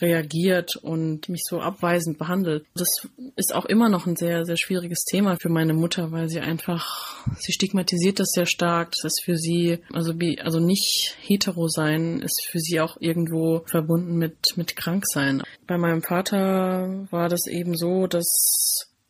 reagiert 0.00 0.76
und 0.76 1.28
mich 1.28 1.42
so 1.48 1.60
abweisend 1.60 2.18
behandelt. 2.18 2.66
Das 2.74 3.06
ist 3.36 3.54
auch 3.54 3.64
immer 3.64 3.88
noch 3.88 4.06
ein 4.06 4.16
sehr, 4.16 4.44
sehr 4.44 4.56
schwieriges 4.56 5.04
Thema 5.04 5.36
für 5.40 5.48
meine 5.48 5.74
Mutter, 5.74 6.12
weil 6.12 6.28
sie 6.28 6.40
einfach, 6.40 7.24
sie 7.38 7.52
stigmatisiert 7.52 8.20
das 8.20 8.30
sehr 8.30 8.46
stark. 8.46 8.92
Das 8.92 9.04
ist 9.04 9.22
für 9.24 9.36
sie, 9.36 9.78
also 9.92 10.18
wie, 10.20 10.40
also 10.40 10.60
nicht 10.60 11.16
hetero 11.20 11.68
sein, 11.68 12.20
ist 12.20 12.46
für 12.50 12.58
sie 12.58 12.80
auch 12.80 12.96
irgendwo 13.00 13.62
verbunden 13.66 14.16
mit, 14.16 14.36
mit 14.56 14.76
krank 14.76 15.04
sein. 15.06 15.42
Bei 15.66 15.78
meinem 15.78 16.02
Vater 16.02 17.06
war 17.10 17.28
das 17.28 17.46
eben 17.46 17.76
so, 17.76 18.06
dass 18.06 18.26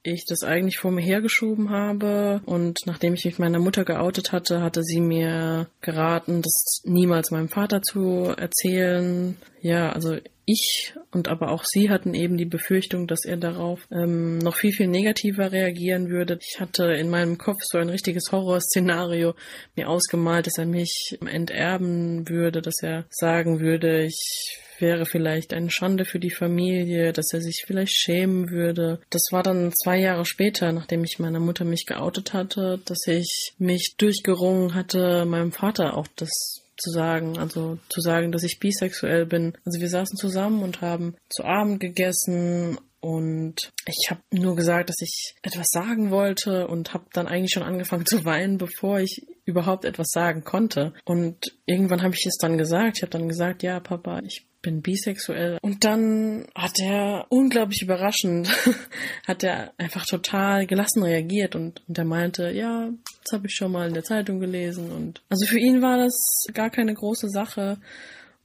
ich 0.07 0.25
das 0.25 0.45
eigentlich 0.45 0.79
vor 0.79 0.93
mir 0.93 1.03
hergeschoben 1.03 1.71
habe. 1.71 2.41
Und 2.47 2.79
nachdem 2.87 3.15
ich 3.15 3.25
mich 3.25 3.39
meiner 3.39 3.59
Mutter 3.59 3.85
geoutet 3.85 4.33
hatte, 4.33 4.63
hatte 4.63 4.83
sie 4.83 5.01
mir 5.01 5.69
geraten, 5.81 6.43
das 6.43 6.83
niemals 6.85 7.31
meinem 7.31 7.49
Vater 7.49 7.83
zu 7.83 8.33
erzählen. 8.37 9.37
Ja, 9.61 9.91
also 9.91 10.17
ich 10.47 10.95
und 11.11 11.29
aber 11.29 11.51
auch 11.51 11.65
sie 11.65 11.91
hatten 11.91 12.15
eben 12.15 12.37
die 12.37 12.45
Befürchtung, 12.45 13.07
dass 13.07 13.25
er 13.25 13.37
darauf 13.37 13.87
ähm, 13.91 14.39
noch 14.39 14.57
viel, 14.57 14.73
viel 14.73 14.87
negativer 14.87 15.53
reagieren 15.53 16.09
würde. 16.09 16.39
Ich 16.41 16.61
hatte 16.61 16.85
in 16.95 17.11
meinem 17.11 17.37
Kopf 17.37 17.63
so 17.63 17.79
ein 17.79 17.89
richtiges 17.89 18.31
Horrorszenario 18.33 19.35
mir 19.75 19.89
ausgemalt, 19.89 20.47
dass 20.47 20.59
er 20.59 20.67
mich 20.67 21.19
enterben 21.27 22.29
würde, 22.29 22.63
dass 22.63 22.83
er 22.83 23.05
sagen 23.11 23.61
würde, 23.61 24.05
ich 24.05 24.61
wäre 24.79 25.07
vielleicht 25.07 25.53
eine 25.53 25.71
Schande 25.71 26.05
für 26.05 26.19
die 26.19 26.31
Familie, 26.31 27.13
dass 27.13 27.33
er 27.33 27.41
sich 27.41 27.65
vielleicht 27.67 27.95
schämen 27.97 28.51
würde. 28.51 29.01
Das 29.11 29.23
war 29.31 29.43
dann 29.43 29.73
zwei 29.73 29.99
Jahre 29.99 30.25
später, 30.25 30.73
nachdem 30.73 31.03
ich 31.05 31.19
meiner 31.19 31.41
Mutter 31.41 31.65
mich 31.65 31.87
geoutet 31.87 32.33
hatte, 32.33 32.81
dass 32.85 33.07
ich 33.07 33.55
mich 33.59 33.95
durchgerungen 33.97 34.75
hatte, 34.75 35.25
meinem 35.25 35.53
Vater 35.53 35.97
auch 35.97 36.07
das 36.17 36.66
zu 36.77 36.91
sagen, 36.91 37.39
also 37.39 37.79
zu 37.89 38.01
sagen, 38.01 38.33
dass 38.33 38.43
ich 38.43 38.59
bisexuell 38.59 39.27
bin. 39.27 39.57
Also 39.65 39.81
wir 39.81 39.89
saßen 39.89 40.17
zusammen 40.17 40.63
und 40.63 40.81
haben 40.81 41.17
zu 41.29 41.45
Abend 41.45 41.81
gegessen 41.81 42.79
und 43.01 43.73
ich 43.87 44.11
habe 44.11 44.21
nur 44.33 44.57
gesagt, 44.57 44.89
dass 44.89 45.01
ich 45.01 45.37
etwas 45.43 45.69
sagen 45.71 46.11
wollte 46.11 46.67
und 46.67 46.93
habe 46.93 47.05
dann 47.13 47.29
eigentlich 47.29 47.53
schon 47.53 47.63
angefangen 47.63 48.05
zu 48.05 48.25
weinen, 48.25 48.59
bevor 48.59 48.99
ich 48.99 49.27
überhaupt 49.45 49.85
etwas 49.85 50.09
sagen 50.11 50.43
konnte. 50.43 50.93
Und 51.05 51.57
irgendwann 51.67 52.03
habe 52.03 52.15
ich 52.15 52.27
es 52.27 52.37
dann 52.37 52.59
gesagt. 52.59 52.97
Ich 52.97 53.03
habe 53.03 53.13
dann 53.13 53.29
gesagt, 53.29 53.63
ja, 53.63 53.79
Papa, 53.81 54.21
ich 54.25 54.47
bin 54.67 54.83
bisexuell. 54.83 55.59
Und 55.63 55.85
dann 55.85 56.49
hat 56.53 56.81
er 56.81 57.27
unglaublich 57.29 57.83
überraschend, 57.83 58.49
hat 59.27 59.45
er 59.45 59.73
einfach 59.79 60.05
total 60.07 60.67
gelassen 60.67 61.05
reagiert 61.05 61.55
und, 61.55 61.83
und 61.87 61.97
er 61.97 62.05
meinte, 62.05 62.51
ja, 62.51 62.91
das 63.23 63.33
habe 63.33 63.47
ich 63.47 63.55
schon 63.55 63.71
mal 63.71 63.87
in 63.87 63.95
der 63.95 64.03
Zeitung 64.03 64.41
gelesen. 64.41 64.91
Und 64.91 65.23
also 65.29 65.47
für 65.47 65.61
ihn 65.61 65.83
war 65.83 65.99
das 65.99 66.17
gar 66.53 66.71
keine 66.71 66.95
große 66.95 67.31
Sache. 67.31 67.79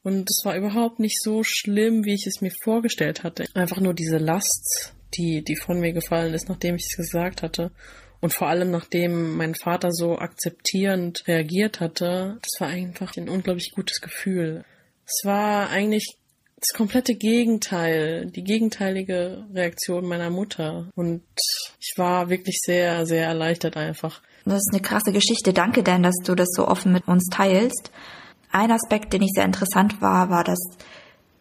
Und 0.03 0.29
es 0.29 0.45
war 0.45 0.55
überhaupt 0.55 0.99
nicht 0.99 1.19
so 1.21 1.41
schlimm, 1.43 2.05
wie 2.05 2.13
ich 2.13 2.27
es 2.27 2.39
mir 2.39 2.51
vorgestellt 2.63 3.23
hatte. 3.23 3.45
Einfach 3.55 3.79
nur 3.79 3.95
diese 3.95 4.17
Last, 4.17 4.93
die, 5.15 5.43
die 5.43 5.55
von 5.55 5.79
mir 5.79 5.91
gefallen 5.91 6.35
ist, 6.35 6.49
nachdem 6.49 6.75
ich 6.75 6.85
es 6.87 6.97
gesagt 6.97 7.41
hatte. 7.41 7.71
Und 8.19 8.31
vor 8.31 8.47
allem, 8.47 8.69
nachdem 8.69 9.37
mein 9.37 9.55
Vater 9.55 9.91
so 9.91 10.19
akzeptierend 10.19 11.27
reagiert 11.27 11.79
hatte, 11.79 12.37
das 12.43 12.61
war 12.61 12.67
einfach 12.67 13.17
ein 13.17 13.27
unglaublich 13.27 13.71
gutes 13.73 14.01
Gefühl. 14.01 14.63
Es 15.13 15.25
war 15.25 15.69
eigentlich 15.69 16.15
das 16.55 16.77
komplette 16.77 17.15
Gegenteil, 17.15 18.27
die 18.27 18.43
gegenteilige 18.43 19.45
Reaktion 19.53 20.05
meiner 20.05 20.29
Mutter. 20.29 20.87
Und 20.95 21.23
ich 21.79 21.93
war 21.97 22.29
wirklich 22.29 22.59
sehr, 22.63 23.05
sehr 23.05 23.25
erleichtert 23.25 23.75
einfach. 23.75 24.21
Das 24.45 24.59
ist 24.59 24.69
eine 24.71 24.81
krasse 24.81 25.11
Geschichte. 25.11 25.53
Danke, 25.53 25.83
Dan, 25.83 26.03
dass 26.03 26.15
du 26.23 26.33
das 26.33 26.47
so 26.55 26.67
offen 26.67 26.93
mit 26.93 27.07
uns 27.07 27.27
teilst. 27.29 27.91
Ein 28.51 28.71
Aspekt, 28.71 29.11
den 29.11 29.21
ich 29.21 29.31
sehr 29.33 29.45
interessant 29.45 30.01
war, 30.01 30.29
war, 30.29 30.43
dass 30.43 30.59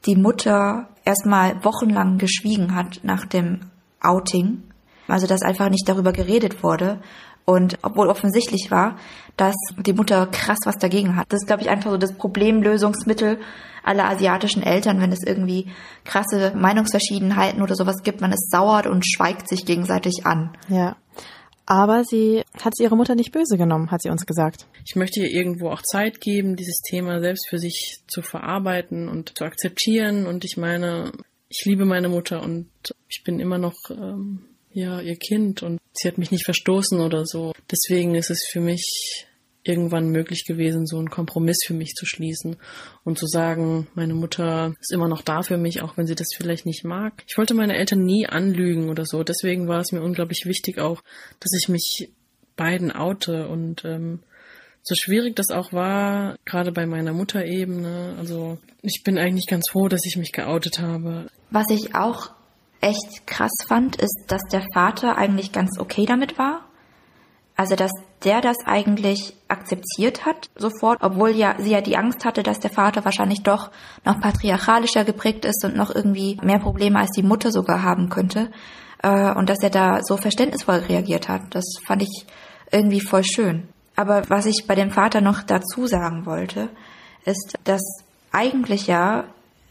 die 0.07 0.17
Mutter 0.17 0.89
erstmal 1.05 1.65
wochenlang 1.65 2.19
geschwiegen 2.19 2.75
hat 2.75 3.00
nach 3.05 3.27
dem 3.27 3.71
Outing. 4.00 4.65
Also, 5.07 5.27
dass 5.27 5.43
einfach 5.43 5.69
nicht 5.69 5.89
darüber 5.89 6.12
geredet 6.12 6.62
wurde. 6.62 7.00
Und 7.44 7.78
obwohl 7.82 8.09
offensichtlich 8.09 8.70
war, 8.70 8.97
dass 9.37 9.54
die 9.78 9.92
Mutter 9.92 10.26
krass 10.26 10.59
was 10.64 10.78
dagegen 10.78 11.16
hat. 11.16 11.26
Das 11.30 11.42
ist, 11.42 11.47
glaube 11.47 11.62
ich, 11.62 11.70
einfach 11.70 11.90
so 11.90 11.97
das 11.97 12.12
Problemlösungsmittel 12.12 13.38
aller 13.82 14.09
asiatischen 14.09 14.62
Eltern, 14.62 15.00
wenn 15.00 15.12
es 15.12 15.23
irgendwie 15.25 15.66
krasse 16.04 16.52
Meinungsverschiedenheiten 16.54 17.62
oder 17.62 17.75
sowas 17.75 18.02
gibt. 18.02 18.20
Man 18.20 18.32
ist 18.32 18.50
sauer 18.50 18.87
und 18.87 19.06
schweigt 19.06 19.49
sich 19.49 19.64
gegenseitig 19.64 20.26
an. 20.26 20.56
Ja. 20.68 20.97
Aber 21.66 22.04
sie 22.04 22.42
hat 22.61 22.75
ihre 22.80 22.97
Mutter 22.97 23.14
nicht 23.14 23.32
böse 23.32 23.56
genommen, 23.56 23.90
hat 23.90 24.02
sie 24.02 24.11
uns 24.11 24.26
gesagt. 24.26 24.66
Ich 24.85 24.97
möchte 24.97 25.20
ihr 25.20 25.30
irgendwo 25.30 25.70
auch 25.70 25.82
Zeit 25.82 26.20
geben, 26.20 26.56
dieses 26.56 26.80
Thema 26.80 27.20
selbst 27.20 27.49
für 27.49 27.59
sich 27.59 28.00
zu 28.09 28.23
verarbeiten 28.23 29.09
und 29.09 29.38
zu 29.38 29.44
akzeptieren. 29.44 30.26
Und 30.26 30.44
ich 30.44 30.56
meine, 30.56 31.12
ich 31.49 31.64
liebe 31.64 31.85
meine 31.85 32.09
Mutter 32.09 32.42
und 32.42 32.68
ich 33.09 33.23
bin 33.25 33.38
immer 33.38 33.59
noch 33.59 33.76
ähm, 33.90 34.47
ja 34.73 35.00
ihr 35.00 35.17
Kind 35.17 35.62
und 35.62 35.79
sie 35.93 36.09
hat 36.09 36.19
mich 36.19 36.31
nicht 36.31 36.45
verstoßen 36.45 37.00
oder 37.00 37.27
so. 37.27 37.53
Deswegen 37.71 38.15
ist 38.15 38.31
es 38.31 38.47
für 38.50 38.61
mich 38.61 39.27
irgendwann 39.62 40.09
möglich 40.09 40.45
gewesen, 40.47 40.87
so 40.87 40.99
einen 40.99 41.11
Kompromiss 41.11 41.59
für 41.67 41.75
mich 41.75 41.95
zu 41.95 42.07
schließen 42.07 42.57
und 43.05 43.19
zu 43.19 43.27
sagen, 43.27 43.89
meine 43.95 44.15
Mutter 44.15 44.75
ist 44.81 44.93
immer 44.93 45.09
noch 45.09 45.23
da 45.23 45.43
für 45.43 45.59
mich, 45.59 45.83
auch 45.83 45.97
wenn 45.97 46.07
sie 46.07 46.15
das 46.15 46.29
vielleicht 46.35 46.65
nicht 46.65 46.85
mag. 46.85 47.23
Ich 47.29 47.37
wollte 47.37 47.55
meine 47.55 47.77
Eltern 47.77 48.03
nie 48.03 48.27
anlügen 48.27 48.89
oder 48.89 49.05
so. 49.05 49.23
Deswegen 49.23 49.69
war 49.69 49.81
es 49.81 49.93
mir 49.93 50.03
unglaublich 50.03 50.47
wichtig 50.47 50.79
auch, 50.79 51.03
dass 51.41 51.53
ich 51.53 51.69
mich 51.69 52.11
beiden 52.57 52.91
oute 52.91 53.49
und 53.49 53.85
ähm, 53.85 54.21
so 54.83 54.95
schwierig 54.95 55.37
das 55.37 55.50
auch 55.50 55.73
war, 55.73 56.37
gerade 56.47 56.73
bei 56.73 56.87
meiner 56.87 57.12
Mutter 57.12 57.45
eben. 57.45 57.83
Ne? 57.83 58.15
Also 58.19 58.59
ich 58.81 59.03
bin 59.05 59.19
eigentlich 59.19 59.47
ganz 59.47 59.69
froh, 59.71 59.89
dass 59.89 60.07
ich 60.07 60.17
mich 60.17 60.33
geoutet 60.33 60.79
habe. 60.79 61.27
Was 61.50 61.67
ich 61.71 61.95
auch 61.95 62.31
echt 62.80 63.26
krass 63.26 63.52
fand, 63.68 63.96
ist, 63.96 64.25
dass 64.28 64.42
der 64.50 64.64
Vater 64.72 65.16
eigentlich 65.16 65.52
ganz 65.52 65.78
okay 65.78 66.06
damit 66.06 66.38
war. 66.38 66.60
Also, 67.56 67.76
dass 67.76 67.92
der 68.25 68.40
das 68.40 68.56
eigentlich 68.64 69.34
akzeptiert 69.49 70.25
hat, 70.25 70.49
sofort, 70.56 70.99
obwohl 71.02 71.30
ja 71.30 71.56
sie 71.58 71.70
ja 71.70 71.80
die 71.80 71.96
Angst 71.96 72.25
hatte, 72.25 72.42
dass 72.42 72.60
der 72.60 72.70
Vater 72.70 73.04
wahrscheinlich 73.04 73.42
doch 73.42 73.70
noch 74.04 74.20
patriarchalischer 74.20 75.04
geprägt 75.04 75.44
ist 75.44 75.64
und 75.64 75.76
noch 75.76 75.94
irgendwie 75.94 76.38
mehr 76.42 76.58
Probleme 76.58 76.99
als 76.99 77.10
die 77.10 77.22
Mutter 77.22 77.50
sogar 77.50 77.82
haben 77.82 78.08
könnte. 78.08 78.50
Äh, 79.02 79.32
und 79.32 79.49
dass 79.49 79.62
er 79.62 79.70
da 79.70 80.00
so 80.02 80.16
verständnisvoll 80.16 80.76
reagiert 80.76 81.28
hat. 81.28 81.42
Das 81.50 81.64
fand 81.84 82.02
ich 82.02 82.26
irgendwie 82.70 83.00
voll 83.00 83.25
schön. 83.25 83.68
Aber 83.96 84.28
was 84.28 84.46
ich 84.46 84.66
bei 84.66 84.75
dem 84.75 84.90
Vater 84.90 85.20
noch 85.20 85.42
dazu 85.42 85.87
sagen 85.87 86.25
wollte, 86.26 86.68
ist, 87.25 87.58
dass 87.64 87.82
eigentlich 88.32 88.87
ja 88.87 89.25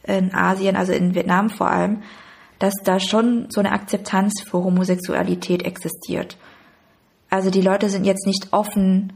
in 0.03 0.33
Asien, 0.33 0.75
also 0.75 0.93
in 0.93 1.15
Vietnam 1.15 1.49
vor 1.49 1.69
allem, 1.69 2.03
dass 2.59 2.73
da 2.83 2.99
schon 2.99 3.47
so 3.49 3.59
eine 3.59 3.71
Akzeptanz 3.71 4.41
für 4.45 4.63
Homosexualität 4.63 5.63
existiert. 5.63 6.37
Also 7.29 7.49
die 7.49 7.61
Leute 7.61 7.89
sind 7.89 8.05
jetzt 8.05 8.27
nicht 8.27 8.49
offen 8.51 9.13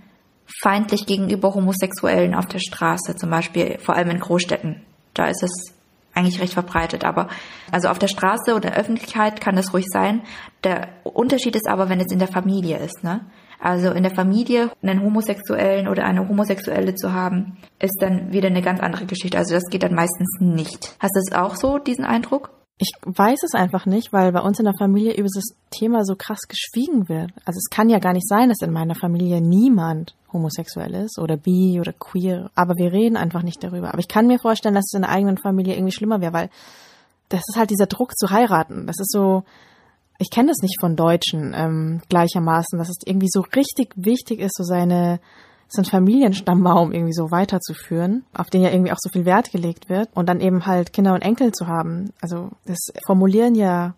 feindlich 0.62 1.06
gegenüber 1.06 1.54
Homosexuellen 1.54 2.36
auf 2.36 2.46
der 2.46 2.60
Straße, 2.60 3.16
zum 3.16 3.30
Beispiel 3.30 3.78
vor 3.80 3.96
allem 3.96 4.12
in 4.12 4.20
Großstädten. 4.20 4.82
Da 5.14 5.28
ist 5.28 5.44
es 5.44 5.74
eigentlich 6.14 6.42
recht 6.42 6.54
verbreitet, 6.54 7.04
aber 7.06 7.28
also 7.72 7.88
auf 7.90 7.98
der 7.98 8.08
Straße 8.08 8.54
oder 8.54 8.68
in 8.68 8.74
der 8.74 8.78
Öffentlichkeit 8.78 9.42
kann 9.42 9.56
das 9.56 9.74
ruhig 9.74 9.86
sein. 9.88 10.22
Der 10.64 10.90
Unterschied 11.04 11.56
ist 11.56 11.68
aber, 11.68 11.90
wenn 11.90 12.00
es 12.00 12.12
in 12.12 12.20
der 12.20 12.28
Familie 12.28 12.78
ist, 12.78 13.04
ne? 13.04 13.22
Also 13.60 13.92
in 13.92 14.04
der 14.04 14.14
Familie 14.14 14.72
einen 14.82 15.02
Homosexuellen 15.02 15.88
oder 15.88 16.04
eine 16.04 16.28
Homosexuelle 16.28 16.96
zu 16.96 17.14
haben, 17.14 17.58
ist 17.80 17.98
dann 18.02 18.34
wieder 18.34 18.48
eine 18.48 18.62
ganz 18.62 18.82
andere 18.82 19.06
Geschichte. 19.06 19.38
Also 19.38 19.56
das 19.56 19.64
geht 19.70 19.84
dann 19.84 19.96
meistens 19.96 20.38
nicht. 20.42 20.98
Hast 21.00 21.16
du 21.16 21.20
es 21.20 21.34
auch 21.34 21.56
so, 21.56 21.78
diesen 21.78 22.04
Eindruck? 22.04 22.52
Ich 22.78 22.92
weiß 23.06 23.44
es 23.44 23.54
einfach 23.54 23.86
nicht, 23.86 24.12
weil 24.12 24.32
bei 24.32 24.42
uns 24.42 24.60
in 24.60 24.66
der 24.66 24.74
Familie 24.78 25.14
über 25.14 25.30
das 25.34 25.56
Thema 25.70 26.04
so 26.04 26.16
krass 26.16 26.42
geschwiegen 26.48 27.08
wird. 27.08 27.32
Also 27.46 27.58
es 27.58 27.70
kann 27.70 27.90
ja 27.90 28.00
gar 28.00 28.14
nicht 28.14 28.28
sein, 28.28 28.50
dass 28.50 28.62
in 28.62 28.74
meiner 28.74 28.96
Familie 28.96 29.42
niemand 29.42 30.16
homosexuell 30.34 30.94
ist 30.96 31.20
oder 31.20 31.38
bi 31.38 31.80
oder 31.80 31.94
queer, 31.94 32.50
aber 32.56 32.76
wir 32.76 32.92
reden 32.92 33.16
einfach 33.16 33.44
nicht 33.44 33.64
darüber. 33.64 33.90
Aber 33.90 34.00
ich 34.00 34.08
kann 34.08 34.28
mir 34.28 34.40
vorstellen, 34.40 34.74
dass 34.74 34.88
es 34.92 34.96
in 34.96 35.04
der 35.04 35.12
eigenen 35.12 35.38
Familie 35.38 35.76
irgendwie 35.76 35.94
schlimmer 35.94 36.20
wäre, 36.20 36.34
weil 36.34 36.50
das 37.30 37.44
ist 37.48 37.58
halt 37.58 37.70
dieser 37.70 37.86
Druck 37.86 38.18
zu 38.18 38.32
heiraten. 38.32 38.88
Das 38.88 39.00
ist 39.00 39.12
so, 39.12 39.44
ich 40.18 40.32
kenne 40.32 40.50
das 40.50 40.62
nicht 40.62 40.80
von 40.80 40.96
Deutschen 40.96 41.54
ähm, 41.56 42.02
gleichermaßen, 42.10 42.78
dass 42.80 42.90
es 42.90 42.98
irgendwie 43.06 43.30
so 43.30 43.42
richtig 43.56 43.94
wichtig 43.96 44.40
ist, 44.40 44.56
so 44.56 44.64
seine 44.64 45.20
so 45.74 45.82
einen 45.82 45.90
Familienstammbaum 45.90 46.92
irgendwie 46.92 47.14
so 47.14 47.32
weiterzuführen, 47.32 48.24
auf 48.34 48.50
den 48.50 48.62
ja 48.62 48.70
irgendwie 48.70 48.92
auch 48.92 49.00
so 49.00 49.10
viel 49.10 49.26
Wert 49.26 49.52
gelegt 49.52 49.90
wird 49.90 50.10
und 50.14 50.30
dann 50.30 50.40
eben 50.40 50.66
halt 50.66 50.94
Kinder 50.94 51.14
und 51.14 51.22
Enkel 51.22 51.52
zu 51.52 51.68
haben. 51.68 52.12
Also 52.22 52.50
das 52.66 52.78
formulieren 53.06 53.56
ja 53.56 53.96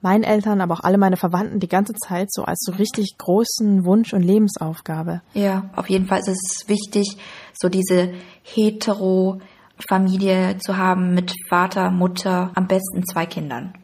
meinen 0.00 0.24
Eltern, 0.24 0.60
aber 0.60 0.74
auch 0.74 0.84
alle 0.84 0.96
meine 0.96 1.16
Verwandten 1.16 1.60
die 1.60 1.68
ganze 1.68 1.92
Zeit 1.92 2.32
so 2.32 2.44
als 2.44 2.60
so 2.62 2.72
richtig 2.72 3.16
großen 3.18 3.84
Wunsch 3.84 4.14
und 4.14 4.22
Lebensaufgabe. 4.22 5.20
Ja, 5.34 5.68
auf 5.76 5.90
jeden 5.90 6.06
Fall 6.06 6.20
ist 6.20 6.28
es 6.28 6.68
wichtig, 6.68 7.18
so 7.52 7.68
diese 7.68 8.12
hetero 8.42 9.40
Familie 9.88 10.56
zu 10.58 10.76
haben 10.76 11.14
mit 11.14 11.34
Vater, 11.48 11.90
Mutter, 11.90 12.52
am 12.54 12.66
besten 12.66 13.04
zwei 13.06 13.26
Kindern. 13.26 13.74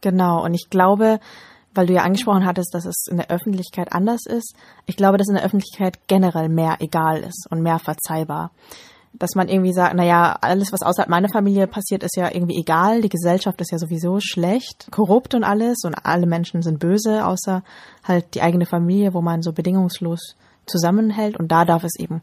Genau, 0.00 0.44
und 0.44 0.54
ich 0.54 0.68
glaube, 0.70 1.20
weil 1.74 1.86
du 1.86 1.92
ja 1.94 2.02
angesprochen 2.02 2.46
hattest, 2.46 2.74
dass 2.74 2.86
es 2.86 3.06
in 3.10 3.16
der 3.16 3.30
Öffentlichkeit 3.30 3.92
anders 3.92 4.26
ist. 4.26 4.54
Ich 4.86 4.96
glaube, 4.96 5.18
dass 5.18 5.28
in 5.28 5.34
der 5.34 5.44
Öffentlichkeit 5.44 6.06
generell 6.06 6.48
mehr 6.48 6.76
egal 6.80 7.22
ist 7.22 7.46
und 7.50 7.62
mehr 7.62 7.78
verzeihbar. 7.78 8.50
Dass 9.12 9.36
man 9.36 9.48
irgendwie 9.48 9.72
sagt, 9.72 9.94
naja, 9.94 10.36
alles, 10.40 10.72
was 10.72 10.82
außerhalb 10.82 11.08
meiner 11.08 11.28
Familie 11.28 11.68
passiert, 11.68 12.02
ist 12.02 12.16
ja 12.16 12.34
irgendwie 12.34 12.58
egal. 12.58 13.00
Die 13.00 13.08
Gesellschaft 13.08 13.60
ist 13.60 13.70
ja 13.70 13.78
sowieso 13.78 14.18
schlecht, 14.20 14.88
korrupt 14.90 15.34
und 15.34 15.44
alles 15.44 15.84
und 15.84 15.94
alle 15.94 16.26
Menschen 16.26 16.62
sind 16.62 16.80
böse, 16.80 17.24
außer 17.24 17.62
halt 18.02 18.34
die 18.34 18.42
eigene 18.42 18.66
Familie, 18.66 19.14
wo 19.14 19.22
man 19.22 19.42
so 19.42 19.52
bedingungslos 19.52 20.36
zusammenhält. 20.66 21.36
Und 21.38 21.52
da 21.52 21.64
darf 21.64 21.84
es 21.84 21.96
eben 21.98 22.22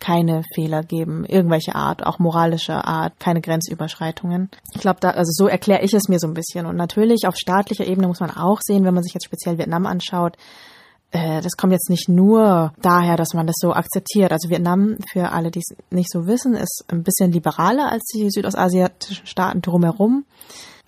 keine 0.00 0.42
Fehler 0.54 0.82
geben, 0.82 1.24
irgendwelche 1.24 1.74
Art, 1.74 2.06
auch 2.06 2.18
moralischer 2.18 2.86
Art, 2.86 3.18
keine 3.18 3.40
Grenzüberschreitungen. 3.40 4.50
Ich 4.74 4.80
glaube, 4.80 4.98
da, 5.00 5.10
also 5.10 5.30
so 5.32 5.48
erkläre 5.48 5.82
ich 5.82 5.94
es 5.94 6.08
mir 6.08 6.18
so 6.18 6.26
ein 6.26 6.34
bisschen. 6.34 6.66
Und 6.66 6.76
natürlich 6.76 7.26
auf 7.26 7.36
staatlicher 7.36 7.86
Ebene 7.86 8.08
muss 8.08 8.20
man 8.20 8.30
auch 8.30 8.60
sehen, 8.62 8.84
wenn 8.84 8.94
man 8.94 9.02
sich 9.02 9.14
jetzt 9.14 9.24
speziell 9.24 9.58
Vietnam 9.58 9.86
anschaut, 9.86 10.36
äh, 11.10 11.40
das 11.40 11.56
kommt 11.56 11.72
jetzt 11.72 11.90
nicht 11.90 12.08
nur 12.08 12.72
daher, 12.82 13.16
dass 13.16 13.34
man 13.34 13.46
das 13.46 13.56
so 13.58 13.72
akzeptiert. 13.72 14.32
Also 14.32 14.50
Vietnam, 14.50 14.96
für 15.12 15.30
alle, 15.30 15.50
die 15.50 15.60
es 15.60 15.76
nicht 15.90 16.10
so 16.10 16.26
wissen, 16.26 16.54
ist 16.54 16.84
ein 16.88 17.02
bisschen 17.02 17.32
liberaler 17.32 17.90
als 17.90 18.04
die 18.14 18.30
südostasiatischen 18.30 19.26
Staaten 19.26 19.62
drumherum. 19.62 20.24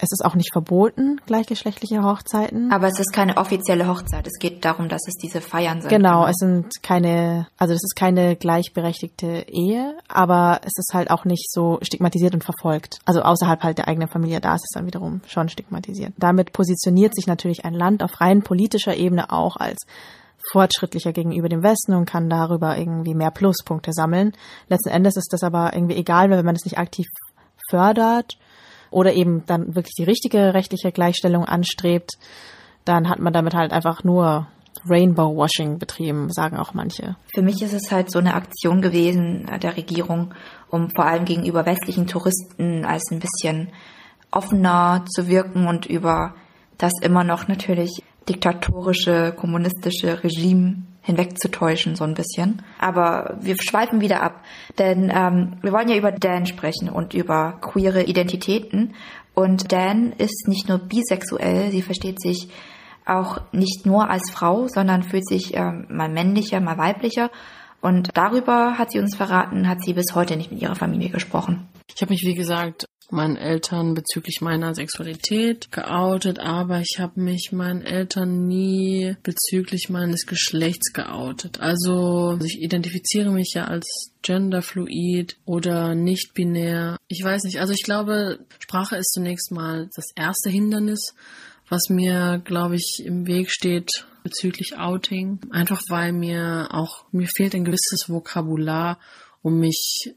Es 0.00 0.12
ist 0.12 0.25
auch 0.25 0.35
nicht 0.35 0.52
verboten, 0.52 1.21
gleichgeschlechtliche 1.26 2.02
Hochzeiten. 2.02 2.73
Aber 2.73 2.88
es 2.88 2.99
ist 2.99 3.12
keine 3.12 3.37
offizielle 3.37 3.87
Hochzeit. 3.87 4.26
Es 4.26 4.38
geht 4.38 4.64
darum, 4.64 4.88
dass 4.88 5.02
es 5.07 5.14
diese 5.14 5.40
Feiern 5.40 5.80
sind. 5.80 5.90
Genau, 5.90 6.26
es 6.26 6.37
sind 6.38 6.83
keine, 6.83 7.47
also 7.59 7.75
es 7.75 7.83
ist 7.83 7.95
keine 7.97 8.37
gleichberechtigte 8.37 9.47
Ehe, 9.49 9.97
aber 10.09 10.61
es 10.64 10.73
ist 10.76 10.92
halt 10.95 11.11
auch 11.11 11.25
nicht 11.25 11.50
so 11.52 11.78
stigmatisiert 11.83 12.35
und 12.35 12.45
verfolgt. 12.45 12.99
Also 13.04 13.23
außerhalb 13.23 13.62
halt 13.62 13.78
der 13.78 13.88
eigenen 13.88 14.09
Familie, 14.09 14.40
da 14.40 14.54
ist 14.54 14.64
es 14.64 14.75
dann 14.75 14.87
wiederum 14.87 15.21
schon 15.26 15.49
stigmatisiert. 15.49 16.14
Damit 16.16 16.52
positioniert 16.52 17.14
sich 17.14 17.26
natürlich 17.26 17.64
ein 17.64 17.75
Land 17.75 18.02
auf 18.02 18.21
rein 18.21 18.42
politischer 18.42 18.97
Ebene 18.97 19.30
auch 19.30 19.57
als 19.57 19.87
fortschrittlicher 20.52 21.12
gegenüber 21.12 21.49
dem 21.49 21.62
Westen 21.62 21.95
und 21.95 22.07
kann 22.07 22.30
darüber 22.30 22.76
irgendwie 22.78 23.14
mehr 23.14 23.30
Pluspunkte 23.30 23.92
sammeln. 23.92 24.33
Letzten 24.69 24.88
Endes 24.88 25.16
ist 25.16 25.33
das 25.33 25.42
aber 25.42 25.75
irgendwie 25.75 25.97
egal, 25.97 26.30
weil 26.30 26.38
wenn 26.38 26.47
man 26.47 26.57
es 26.57 26.64
nicht 26.64 26.78
aktiv 26.78 27.07
fördert 27.69 28.38
oder 28.90 29.12
eben 29.12 29.44
dann 29.47 29.75
wirklich 29.75 29.94
die 29.97 30.04
richtige 30.04 30.54
rechtliche 30.54 30.92
Gleichstellung 30.92 31.44
anstrebt, 31.44 32.12
dann 32.85 33.09
hat 33.09 33.18
man 33.18 33.32
damit 33.32 33.54
halt 33.54 33.73
einfach 33.73 34.04
nur 34.04 34.49
Rainbow 34.88 35.37
Washing 35.37 35.78
betrieben, 35.78 36.32
sagen 36.32 36.56
auch 36.56 36.75
manche. 36.75 37.16
Für 37.35 37.42
mich 37.42 37.61
ist 37.62 37.75
es 37.75 37.90
halt 37.90 38.11
so 38.11 38.18
eine 38.18 38.35
Aktion 38.35 38.80
gewesen 38.80 39.47
der 39.62 39.76
Regierung, 39.76 40.32
um 40.70 40.90
vor 40.90 41.04
allem 41.04 41.25
gegenüber 41.25 41.66
westlichen 41.66 42.06
Touristen 42.06 42.85
als 42.85 43.11
ein 43.11 43.20
bisschen 43.20 43.68
offener 44.30 45.04
zu 45.06 45.28
wirken 45.28 45.66
und 45.66 45.87
über 45.87 46.35
das 46.78 46.92
immer 47.02 47.25
noch 47.25 47.49
natürlich 47.49 48.02
diktatorische, 48.28 49.35
kommunistische 49.37 50.23
Regime 50.23 50.82
hinwegzutäuschen, 51.10 51.96
so 51.96 52.04
ein 52.04 52.14
bisschen. 52.14 52.62
Aber 52.78 53.36
wir 53.40 53.56
schweifen 53.60 54.00
wieder 54.00 54.23
ab, 54.23 54.42
denn 54.78 55.12
ähm, 55.14 55.58
wir 55.62 55.73
wollen 55.73 55.88
ja 55.88 55.96
über 55.96 56.12
Dan 56.12 56.46
sprechen 56.46 56.88
und 56.88 57.14
über 57.14 57.58
queere 57.60 58.04
Identitäten. 58.04 58.94
Und 59.34 59.73
Dan 59.73 60.12
ist 60.12 60.49
nicht 60.49 60.68
nur 60.68 60.78
bisexuell, 60.78 61.70
sie 61.70 61.82
versteht 61.82 62.20
sich 62.20 62.49
auch 63.06 63.40
nicht 63.52 63.86
nur 63.86 64.08
als 64.10 64.30
Frau, 64.30 64.68
sondern 64.68 65.02
fühlt 65.02 65.26
sich 65.26 65.54
ähm, 65.54 65.86
mal 65.88 66.08
männlicher, 66.08 66.60
mal 66.60 66.78
weiblicher. 66.78 67.30
Und 67.80 68.10
darüber 68.14 68.78
hat 68.78 68.90
sie 68.90 68.99
uns 68.99 69.16
verraten, 69.16 69.68
hat 69.68 69.82
sie 69.82 69.94
bis 69.94 70.14
heute 70.14 70.36
nicht 70.36 70.52
mit 70.52 70.60
ihrer 70.60 70.75
Familie 70.75 71.08
gesprochen. 71.08 71.68
Ich 71.94 72.02
habe 72.02 72.12
mich, 72.12 72.25
wie 72.25 72.34
gesagt, 72.34 72.86
meinen 73.12 73.36
Eltern 73.36 73.94
bezüglich 73.94 74.40
meiner 74.40 74.75
Sexualität 74.75 75.70
geoutet, 75.73 76.38
aber 76.38 76.80
ich 76.80 76.99
habe 76.99 77.20
mich 77.20 77.50
meinen 77.52 77.82
Eltern 77.82 78.46
nie 78.46 79.16
bezüglich 79.23 79.88
meines 79.88 80.26
Geschlechts 80.26 80.92
geoutet. 80.92 81.60
Also 81.60 82.38
ich 82.44 82.60
identifiziere 82.60 83.30
mich 83.30 83.52
ja 83.54 83.64
als 83.64 84.12
genderfluid 84.23 85.36
oder 85.44 85.94
nicht 85.94 86.34
binär. 86.34 86.96
Ich 87.08 87.23
weiß 87.23 87.44
nicht, 87.44 87.60
also 87.60 87.73
ich 87.73 87.82
glaube, 87.82 88.40
Sprache 88.58 88.96
ist 88.96 89.12
zunächst 89.12 89.50
mal 89.50 89.88
das 89.94 90.06
erste 90.14 90.50
Hindernis, 90.50 91.14
was 91.68 91.88
mir, 91.88 92.42
glaube 92.44 92.76
ich, 92.76 93.02
im 93.04 93.26
Weg 93.26 93.50
steht 93.50 94.04
bezüglich 94.23 94.76
Outing. 94.76 95.40
Einfach 95.50 95.82
weil 95.88 96.12
mir 96.12 96.68
auch, 96.73 97.04
mir 97.12 97.28
fehlt 97.28 97.54
ein 97.54 97.64
gewisses 97.64 98.08
Vokabular, 98.08 98.99
um 99.42 99.58
mich 99.58 100.14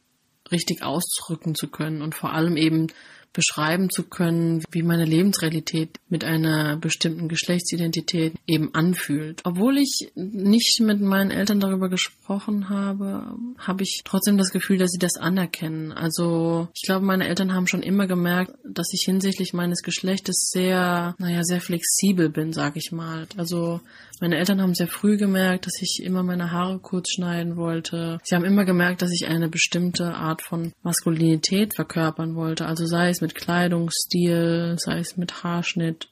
richtig 0.53 0.83
ausdrücken 0.83 1.55
zu 1.55 1.67
können 1.67 2.01
und 2.01 2.15
vor 2.15 2.31
allem 2.31 2.55
eben 2.55 2.87
beschreiben 3.33 3.89
zu 3.89 4.03
können, 4.03 4.63
wie 4.71 4.83
meine 4.83 5.05
Lebensrealität 5.05 5.99
mit 6.07 6.23
einer 6.23 6.77
bestimmten 6.77 7.27
Geschlechtsidentität 7.27 8.35
eben 8.47 8.73
anfühlt. 8.73 9.41
Obwohl 9.43 9.77
ich 9.77 10.11
nicht 10.15 10.79
mit 10.79 11.01
meinen 11.01 11.31
Eltern 11.31 11.59
darüber 11.59 11.89
gesprochen 11.89 12.69
habe, 12.69 13.35
habe 13.57 13.83
ich 13.83 14.01
trotzdem 14.05 14.37
das 14.37 14.51
Gefühl, 14.51 14.77
dass 14.77 14.91
sie 14.91 14.99
das 14.99 15.15
anerkennen. 15.17 15.91
Also 15.91 16.67
ich 16.75 16.83
glaube, 16.83 17.05
meine 17.05 17.27
Eltern 17.27 17.53
haben 17.53 17.67
schon 17.67 17.81
immer 17.81 18.07
gemerkt, 18.07 18.53
dass 18.63 18.93
ich 18.93 19.03
hinsichtlich 19.05 19.53
meines 19.53 19.81
Geschlechtes 19.81 20.49
sehr, 20.51 21.15
naja, 21.17 21.43
sehr 21.43 21.61
flexibel 21.61 22.29
bin, 22.29 22.53
sag 22.53 22.77
ich 22.77 22.91
mal. 22.91 23.27
Also 23.37 23.81
meine 24.21 24.37
Eltern 24.37 24.61
haben 24.61 24.75
sehr 24.75 24.87
früh 24.87 25.17
gemerkt, 25.17 25.65
dass 25.65 25.81
ich 25.81 26.01
immer 26.03 26.23
meine 26.23 26.51
Haare 26.51 26.79
kurz 26.79 27.09
schneiden 27.11 27.57
wollte. 27.57 28.19
Sie 28.23 28.35
haben 28.35 28.45
immer 28.45 28.63
gemerkt, 28.63 29.01
dass 29.01 29.11
ich 29.11 29.27
eine 29.27 29.49
bestimmte 29.49 30.13
Art 30.13 30.41
von 30.41 30.71
Maskulinität 30.83 31.73
verkörpern 31.75 32.35
wollte. 32.35 32.65
Also 32.65 32.85
sei 32.85 33.09
es 33.09 33.22
mit 33.23 33.35
Kleidungsstil, 33.35 34.75
sei 34.77 34.99
es 34.99 35.17
mit 35.17 35.43
Haarschnitt, 35.43 36.09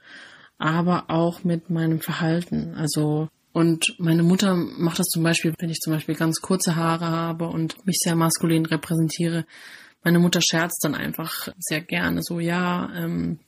aber 0.57 1.09
auch 1.09 1.43
mit 1.43 1.69
meinem 1.69 1.99
Verhalten. 1.99 2.73
Also 2.75 3.27
und 3.53 3.95
meine 3.99 4.23
Mutter 4.23 4.55
macht 4.55 4.99
das 4.99 5.07
zum 5.07 5.23
Beispiel, 5.23 5.53
wenn 5.59 5.69
ich 5.69 5.79
zum 5.79 5.91
Beispiel 5.91 6.15
ganz 6.15 6.39
kurze 6.39 6.77
Haare 6.77 7.07
habe 7.07 7.47
und 7.47 7.85
mich 7.85 7.97
sehr 7.99 8.15
maskulin 8.15 8.65
repräsentiere. 8.65 9.45
Meine 10.03 10.19
Mutter 10.19 10.39
scherzt 10.41 10.83
dann 10.83 10.95
einfach 10.95 11.49
sehr 11.59 11.81
gerne 11.81 12.21
so, 12.23 12.39
ja, 12.39 12.89
ähm, 12.95 13.39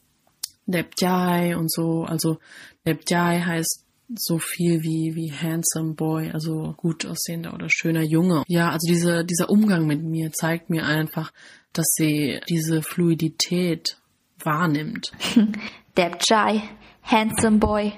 Debjai 0.65 1.55
und 1.55 1.71
so. 1.71 2.03
Also 2.03 2.39
Debjai 2.85 3.41
heißt 3.41 3.85
so 4.15 4.39
viel 4.39 4.83
wie, 4.83 5.15
wie 5.15 5.31
handsome 5.31 5.93
boy, 5.93 6.31
also 6.31 6.73
gut 6.75 7.05
aussehender 7.05 7.53
oder 7.53 7.67
schöner 7.69 8.03
Junge. 8.03 8.43
Ja, 8.47 8.71
also 8.71 8.85
diese, 8.87 9.23
dieser 9.23 9.49
Umgang 9.49 9.87
mit 9.87 10.03
mir 10.03 10.31
zeigt 10.33 10.69
mir 10.69 10.85
einfach, 10.85 11.31
dass 11.73 11.87
sie 11.95 12.39
diese 12.47 12.81
Fluidität 12.81 13.97
wahrnimmt. 14.43 15.11
Deb 15.97 16.17
Jai, 16.27 16.61
handsome 17.03 17.57
boy. 17.57 17.93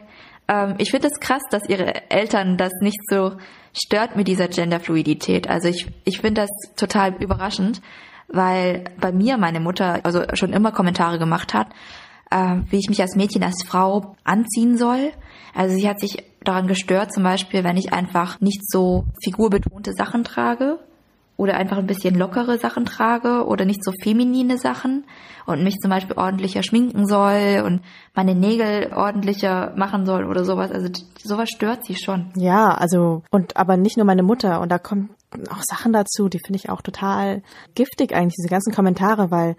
Ähm, 0.47 0.75
ich 0.77 0.91
finde 0.91 1.07
es 1.07 1.19
krass, 1.19 1.41
dass 1.51 1.67
ihre 1.69 2.09
Eltern 2.09 2.57
das 2.57 2.71
nicht 2.81 2.99
so 3.09 3.33
stört 3.73 4.15
mit 4.15 4.27
dieser 4.27 4.47
Genderfluidität. 4.47 5.49
Also 5.49 5.67
ich, 5.67 5.87
ich 6.05 6.21
finde 6.21 6.41
das 6.41 6.75
total 6.75 7.15
überraschend, 7.21 7.81
weil 8.27 8.85
bei 8.99 9.11
mir 9.11 9.37
meine 9.37 9.59
Mutter 9.59 9.99
also 10.03 10.23
schon 10.33 10.53
immer 10.53 10.71
Kommentare 10.71 11.19
gemacht 11.19 11.53
hat, 11.53 11.67
äh, 12.31 12.57
wie 12.69 12.79
ich 12.79 12.89
mich 12.89 13.01
als 13.01 13.15
Mädchen, 13.15 13.43
als 13.43 13.63
Frau 13.67 14.15
anziehen 14.23 14.77
soll. 14.77 15.11
Also 15.53 15.75
sie 15.75 15.87
hat 15.87 15.99
sich 15.99 16.23
daran 16.43 16.67
gestört, 16.67 17.13
zum 17.13 17.23
Beispiel, 17.23 17.63
wenn 17.63 17.77
ich 17.77 17.91
einfach 17.91 18.39
nicht 18.39 18.69
so 18.69 19.05
figurbetonte 19.23 19.93
Sachen 19.93 20.23
trage 20.23 20.79
oder 21.37 21.55
einfach 21.55 21.77
ein 21.77 21.87
bisschen 21.87 22.15
lockere 22.15 22.57
Sachen 22.57 22.85
trage 22.85 23.45
oder 23.45 23.65
nicht 23.65 23.83
so 23.83 23.91
feminine 24.01 24.57
Sachen 24.57 25.05
und 25.45 25.63
mich 25.63 25.77
zum 25.79 25.89
Beispiel 25.89 26.17
ordentlicher 26.17 26.63
schminken 26.63 27.05
soll 27.07 27.63
und 27.65 27.81
meine 28.13 28.35
Nägel 28.35 28.93
ordentlicher 28.93 29.73
machen 29.75 30.05
soll 30.05 30.25
oder 30.25 30.45
sowas. 30.45 30.71
Also 30.71 30.89
sowas 31.21 31.49
stört 31.49 31.85
sie 31.85 31.95
schon. 31.95 32.31
Ja, 32.35 32.69
also 32.69 33.23
und 33.31 33.57
aber 33.57 33.77
nicht 33.77 33.97
nur 33.97 34.05
meine 34.05 34.23
Mutter 34.23 34.61
und 34.61 34.71
da 34.71 34.77
kommen 34.77 35.09
auch 35.49 35.61
Sachen 35.63 35.91
dazu, 35.91 36.29
die 36.29 36.39
finde 36.39 36.57
ich 36.57 36.69
auch 36.69 36.81
total 36.81 37.41
giftig 37.75 38.13
eigentlich, 38.13 38.35
diese 38.37 38.49
ganzen 38.49 38.73
Kommentare, 38.73 39.31
weil 39.31 39.57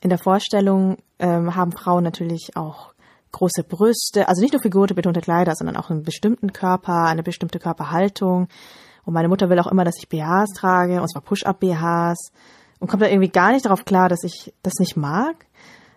in 0.00 0.10
der 0.10 0.18
Vorstellung 0.18 0.98
ähm, 1.18 1.56
haben 1.56 1.72
Frauen 1.72 2.04
natürlich 2.04 2.56
auch 2.56 2.92
große 3.32 3.64
Brüste, 3.64 4.28
also 4.28 4.40
nicht 4.40 4.52
nur 4.52 4.62
figurbetonte 4.62 5.20
Kleider, 5.20 5.54
sondern 5.54 5.76
auch 5.76 5.90
einen 5.90 6.04
bestimmten 6.04 6.52
Körper, 6.52 7.04
eine 7.04 7.22
bestimmte 7.22 7.58
Körperhaltung. 7.58 8.48
Und 9.06 9.14
meine 9.14 9.28
Mutter 9.28 9.48
will 9.48 9.58
auch 9.60 9.68
immer, 9.68 9.84
dass 9.84 9.96
ich 9.98 10.08
BHs 10.10 10.50
trage, 10.54 11.00
und 11.00 11.08
zwar 11.10 11.22
Push-Up-BHs. 11.22 12.32
Und 12.80 12.88
kommt 12.88 13.02
da 13.02 13.06
irgendwie 13.06 13.30
gar 13.30 13.52
nicht 13.52 13.64
darauf 13.64 13.86
klar, 13.86 14.10
dass 14.10 14.22
ich 14.22 14.52
das 14.62 14.74
nicht 14.78 14.96
mag. 14.98 15.46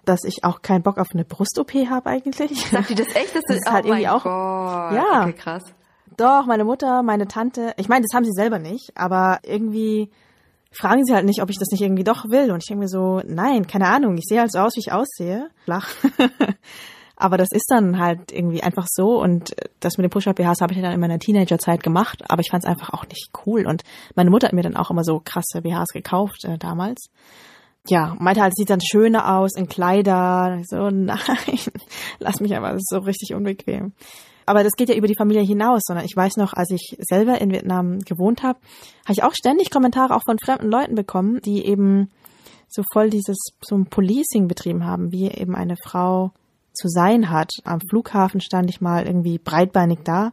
Dass 0.05 0.23
ich 0.23 0.45
auch 0.45 0.61
keinen 0.61 0.81
Bock 0.83 0.97
auf 0.97 1.07
eine 1.11 1.25
Brust-OP 1.25 1.73
habe 1.89 2.09
eigentlich. 2.09 2.65
Sagt 2.71 2.89
die 2.89 2.95
das 2.95 3.07
echt? 3.15 3.35
Das, 3.35 3.43
Das 3.47 3.57
ist 3.57 3.69
halt 3.69 3.83
oh 3.85 3.89
mein 3.89 3.99
irgendwie 4.01 4.07
auch- 4.09 4.23
Gott. 4.23 4.93
Ja. 4.93 5.23
Okay, 5.23 5.33
krass. 5.33 5.63
Doch, 6.15 6.45
meine 6.45 6.63
Mutter, 6.63 7.03
meine 7.03 7.27
Tante, 7.27 7.73
ich 7.77 7.89
meine, 7.89 8.05
das 8.07 8.15
haben 8.15 8.25
sie 8.25 8.31
selber 8.33 8.59
nicht, 8.59 8.91
aber 8.95 9.39
irgendwie 9.43 10.09
fragen 10.71 11.03
sie 11.05 11.13
halt 11.15 11.25
nicht, 11.25 11.41
ob 11.41 11.49
ich 11.49 11.57
das 11.57 11.69
nicht 11.71 11.81
irgendwie 11.81 12.03
doch 12.03 12.25
will. 12.29 12.51
Und 12.51 12.57
ich 12.61 12.67
denke 12.67 12.83
mir 12.83 12.87
so, 12.89 13.21
nein, 13.25 13.67
keine 13.67 13.87
Ahnung, 13.87 14.17
ich 14.17 14.25
sehe 14.27 14.39
halt 14.39 14.51
so 14.51 14.59
aus, 14.59 14.75
wie 14.75 14.81
ich 14.81 14.91
aussehe. 14.91 15.49
Flach. 15.65 15.87
aber 17.19 17.37
das 17.37 17.49
ist 17.51 17.69
dann 17.69 17.99
halt 17.99 18.31
irgendwie 18.31 18.63
einfach 18.63 18.87
so. 18.89 19.21
Und 19.21 19.53
das 19.81 19.97
mit 19.97 20.05
den 20.05 20.09
Push-Up-BHs 20.09 20.61
habe 20.61 20.73
ich 20.73 20.81
dann 20.81 20.93
in 20.93 21.01
meiner 21.01 21.19
Teenagerzeit 21.19 21.83
gemacht, 21.83 22.23
aber 22.29 22.41
ich 22.41 22.49
fand 22.49 22.63
es 22.63 22.69
einfach 22.69 22.91
auch 22.91 23.05
nicht 23.07 23.29
cool. 23.45 23.67
Und 23.67 23.83
meine 24.15 24.29
Mutter 24.29 24.47
hat 24.47 24.53
mir 24.53 24.63
dann 24.63 24.77
auch 24.77 24.89
immer 24.89 25.03
so 25.03 25.21
krasse 25.23 25.61
BHs 25.61 25.89
gekauft 25.93 26.45
äh, 26.45 26.57
damals. 26.57 27.09
Ja, 27.87 28.15
meinte 28.19 28.41
halt, 28.41 28.55
sieht 28.55 28.69
dann 28.69 28.79
schöner 28.81 29.37
aus 29.37 29.55
in 29.55 29.67
Kleider. 29.67 30.61
So, 30.63 30.89
nein, 30.89 31.19
lass 32.19 32.39
mich 32.39 32.55
aber, 32.55 32.77
so 32.79 32.99
richtig 32.99 33.33
unbequem. 33.35 33.91
Aber 34.45 34.63
das 34.63 34.73
geht 34.73 34.89
ja 34.89 34.95
über 34.95 35.07
die 35.07 35.17
Familie 35.17 35.43
hinaus, 35.43 35.81
sondern 35.85 36.05
ich 36.05 36.15
weiß 36.15 36.37
noch, 36.37 36.53
als 36.53 36.71
ich 36.71 36.95
selber 36.99 37.39
in 37.39 37.51
Vietnam 37.51 37.99
gewohnt 37.99 38.43
habe, 38.43 38.59
habe 39.03 39.11
ich 39.11 39.23
auch 39.23 39.33
ständig 39.33 39.71
Kommentare 39.71 40.15
auch 40.15 40.23
von 40.23 40.37
fremden 40.43 40.71
Leuten 40.71 40.95
bekommen, 40.95 41.41
die 41.41 41.65
eben 41.65 42.09
so 42.69 42.81
voll 42.93 43.09
dieses 43.09 43.37
so 43.61 43.75
ein 43.75 43.87
Policing 43.87 44.47
betrieben 44.47 44.85
haben, 44.85 45.11
wie 45.11 45.29
eben 45.29 45.53
eine 45.53 45.75
Frau 45.83 46.31
zu 46.73 46.87
sein 46.87 47.29
hat. 47.29 47.51
Am 47.63 47.79
Flughafen 47.81 48.41
stand 48.41 48.69
ich 48.69 48.81
mal 48.81 49.05
irgendwie 49.05 49.37
breitbeinig 49.37 49.99
da. 50.03 50.31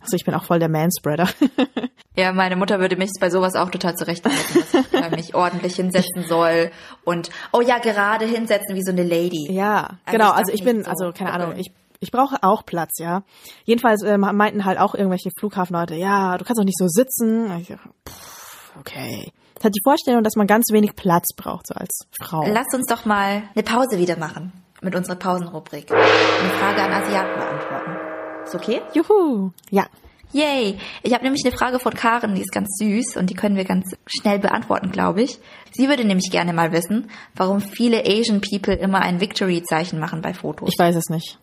Also 0.00 0.16
ich 0.16 0.24
bin 0.24 0.34
auch 0.34 0.44
voll 0.44 0.58
der 0.58 0.68
Manspreader. 0.68 1.28
Ja, 2.16 2.32
meine 2.32 2.56
Mutter 2.56 2.80
würde 2.80 2.96
mich 2.96 3.10
bei 3.20 3.30
sowas 3.30 3.54
auch 3.54 3.70
total 3.70 3.94
zurechtweisen, 3.94 4.64
dass 4.72 4.86
ich 4.86 4.92
äh, 4.92 5.10
mich 5.10 5.34
ordentlich 5.36 5.76
hinsetzen 5.76 6.24
soll 6.24 6.72
und, 7.04 7.30
oh 7.52 7.60
ja, 7.60 7.78
gerade 7.78 8.24
hinsetzen 8.24 8.74
wie 8.74 8.82
so 8.82 8.90
eine 8.90 9.04
Lady. 9.04 9.46
Ja, 9.52 9.98
Also 10.04 10.18
genau. 10.18 10.30
ich 10.30 10.36
Also 10.36 10.52
ich 10.52 10.64
bin, 10.64 10.82
so 10.82 10.90
also 10.90 11.12
keine 11.12 11.32
Ahnung, 11.32 11.54
ich 11.56 11.70
ich 12.00 12.10
brauche 12.10 12.42
auch 12.42 12.66
Platz, 12.66 12.98
ja. 12.98 13.22
Jedenfalls 13.64 14.02
ähm, 14.02 14.22
meinten 14.22 14.64
halt 14.64 14.80
auch 14.80 14.96
irgendwelche 14.96 15.30
Flughafenleute, 15.38 15.94
ja, 15.94 16.36
du 16.38 16.44
kannst 16.44 16.58
doch 16.58 16.64
nicht 16.64 16.78
so 16.78 16.88
sitzen. 16.88 17.56
Ich, 17.60 17.68
pff, 17.68 18.76
okay. 18.80 19.30
Das 19.54 19.66
hat 19.66 19.74
die 19.76 19.82
Vorstellung, 19.84 20.24
dass 20.24 20.34
man 20.34 20.48
ganz 20.48 20.72
wenig 20.72 20.96
Platz 20.96 21.34
braucht, 21.36 21.68
so 21.68 21.74
als 21.74 22.00
Frau. 22.20 22.44
Lasst 22.48 22.74
uns 22.74 22.86
doch 22.86 23.04
mal 23.04 23.44
eine 23.54 23.62
Pause 23.62 23.98
wieder 23.98 24.18
machen 24.18 24.52
mit 24.80 24.94
unserer 24.94 25.16
Pausenrubrik. 25.16 25.90
Eine 25.90 26.50
Frage 26.58 26.82
an 26.82 26.92
Asiaten 26.92 27.34
beantworten. 27.34 27.96
Ist 28.44 28.54
okay? 28.54 28.80
Juhu. 28.94 29.50
Ja. 29.70 29.86
Yay! 30.32 30.78
Ich 31.02 31.14
habe 31.14 31.24
nämlich 31.24 31.42
eine 31.44 31.56
Frage 31.56 31.78
von 31.78 31.94
Karen, 31.94 32.34
die 32.34 32.42
ist 32.42 32.52
ganz 32.52 32.68
süß 32.78 33.16
und 33.16 33.30
die 33.30 33.34
können 33.34 33.56
wir 33.56 33.64
ganz 33.64 33.96
schnell 34.06 34.38
beantworten, 34.38 34.90
glaube 34.92 35.22
ich. 35.22 35.38
Sie 35.72 35.88
würde 35.88 36.04
nämlich 36.04 36.30
gerne 36.30 36.52
mal 36.52 36.70
wissen, 36.72 37.10
warum 37.34 37.60
viele 37.60 38.04
Asian 38.04 38.42
People 38.42 38.74
immer 38.74 39.00
ein 39.00 39.20
Victory-Zeichen 39.20 39.98
machen 39.98 40.20
bei 40.20 40.34
Fotos. 40.34 40.68
Ich 40.70 40.78
weiß 40.78 40.96
es 40.96 41.08
nicht. 41.08 41.38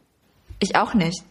Ich 0.60 0.76
auch 0.76 0.94
nicht. 0.94 1.24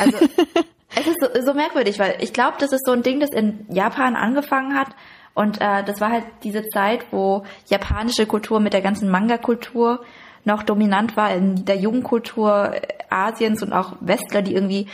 Also, 0.00 0.18
es 0.96 1.06
ist 1.06 1.20
so, 1.20 1.28
so 1.46 1.54
merkwürdig, 1.54 2.00
weil 2.00 2.16
ich 2.20 2.32
glaube, 2.32 2.56
das 2.58 2.72
ist 2.72 2.84
so 2.84 2.92
ein 2.92 3.04
Ding, 3.04 3.20
das 3.20 3.30
in 3.30 3.64
Japan 3.70 4.16
angefangen 4.16 4.76
hat. 4.76 4.88
Und 5.34 5.60
äh, 5.60 5.84
das 5.84 6.00
war 6.00 6.10
halt 6.10 6.24
diese 6.42 6.66
Zeit, 6.68 7.06
wo 7.12 7.44
japanische 7.68 8.26
Kultur 8.26 8.60
mit 8.60 8.72
der 8.72 8.82
ganzen 8.82 9.08
Manga-Kultur 9.08 10.00
noch 10.44 10.62
dominant 10.62 11.16
war 11.16 11.34
in 11.34 11.64
der 11.64 11.76
Jugendkultur 11.76 12.72
Asiens 13.10 13.62
und 13.62 13.72
auch 13.72 13.94
Westler, 14.00 14.42
die 14.42 14.54
irgendwie 14.54 14.86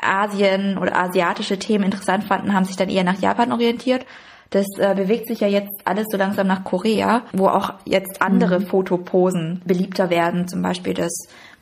Asien 0.00 0.78
oder 0.78 0.96
asiatische 0.96 1.58
Themen 1.58 1.84
interessant 1.84 2.24
fanden, 2.24 2.54
haben 2.54 2.64
sich 2.64 2.76
dann 2.76 2.88
eher 2.88 3.04
nach 3.04 3.20
Japan 3.20 3.52
orientiert. 3.52 4.04
Das 4.50 4.66
äh, 4.78 4.94
bewegt 4.94 5.28
sich 5.28 5.40
ja 5.40 5.48
jetzt 5.48 5.70
alles 5.86 6.06
so 6.10 6.18
langsam 6.18 6.46
nach 6.46 6.64
Korea, 6.64 7.22
wo 7.32 7.48
auch 7.48 7.72
jetzt 7.86 8.20
andere 8.20 8.60
Fotoposen 8.60 9.62
beliebter 9.64 10.10
werden, 10.10 10.46
zum 10.46 10.60
Beispiel 10.60 10.92
das 10.92 11.12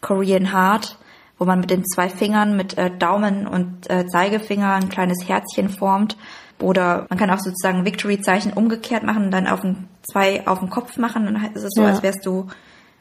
Korean 0.00 0.52
Heart, 0.52 0.98
wo 1.38 1.44
man 1.44 1.60
mit 1.60 1.70
den 1.70 1.84
zwei 1.84 2.08
Fingern, 2.08 2.56
mit 2.56 2.76
äh, 2.78 2.90
Daumen 2.90 3.46
und 3.46 3.88
äh, 3.88 4.06
Zeigefinger 4.06 4.72
ein 4.74 4.88
kleines 4.88 5.28
Herzchen 5.28 5.68
formt. 5.68 6.16
Oder 6.60 7.06
man 7.08 7.18
kann 7.18 7.30
auch 7.30 7.38
sozusagen 7.38 7.84
Victory-Zeichen 7.84 8.52
umgekehrt 8.52 9.02
machen 9.04 9.26
und 9.26 9.30
dann 9.30 9.46
auf 9.46 9.60
den, 9.60 9.88
zwei 10.02 10.46
auf 10.46 10.58
den 10.58 10.68
Kopf 10.68 10.96
machen. 10.98 11.26
Dann 11.26 11.54
ist 11.54 11.62
es 11.62 11.70
so, 11.74 11.82
Ja. 11.82 11.88
als 11.88 12.02
wärst 12.02 12.26
du 12.26 12.48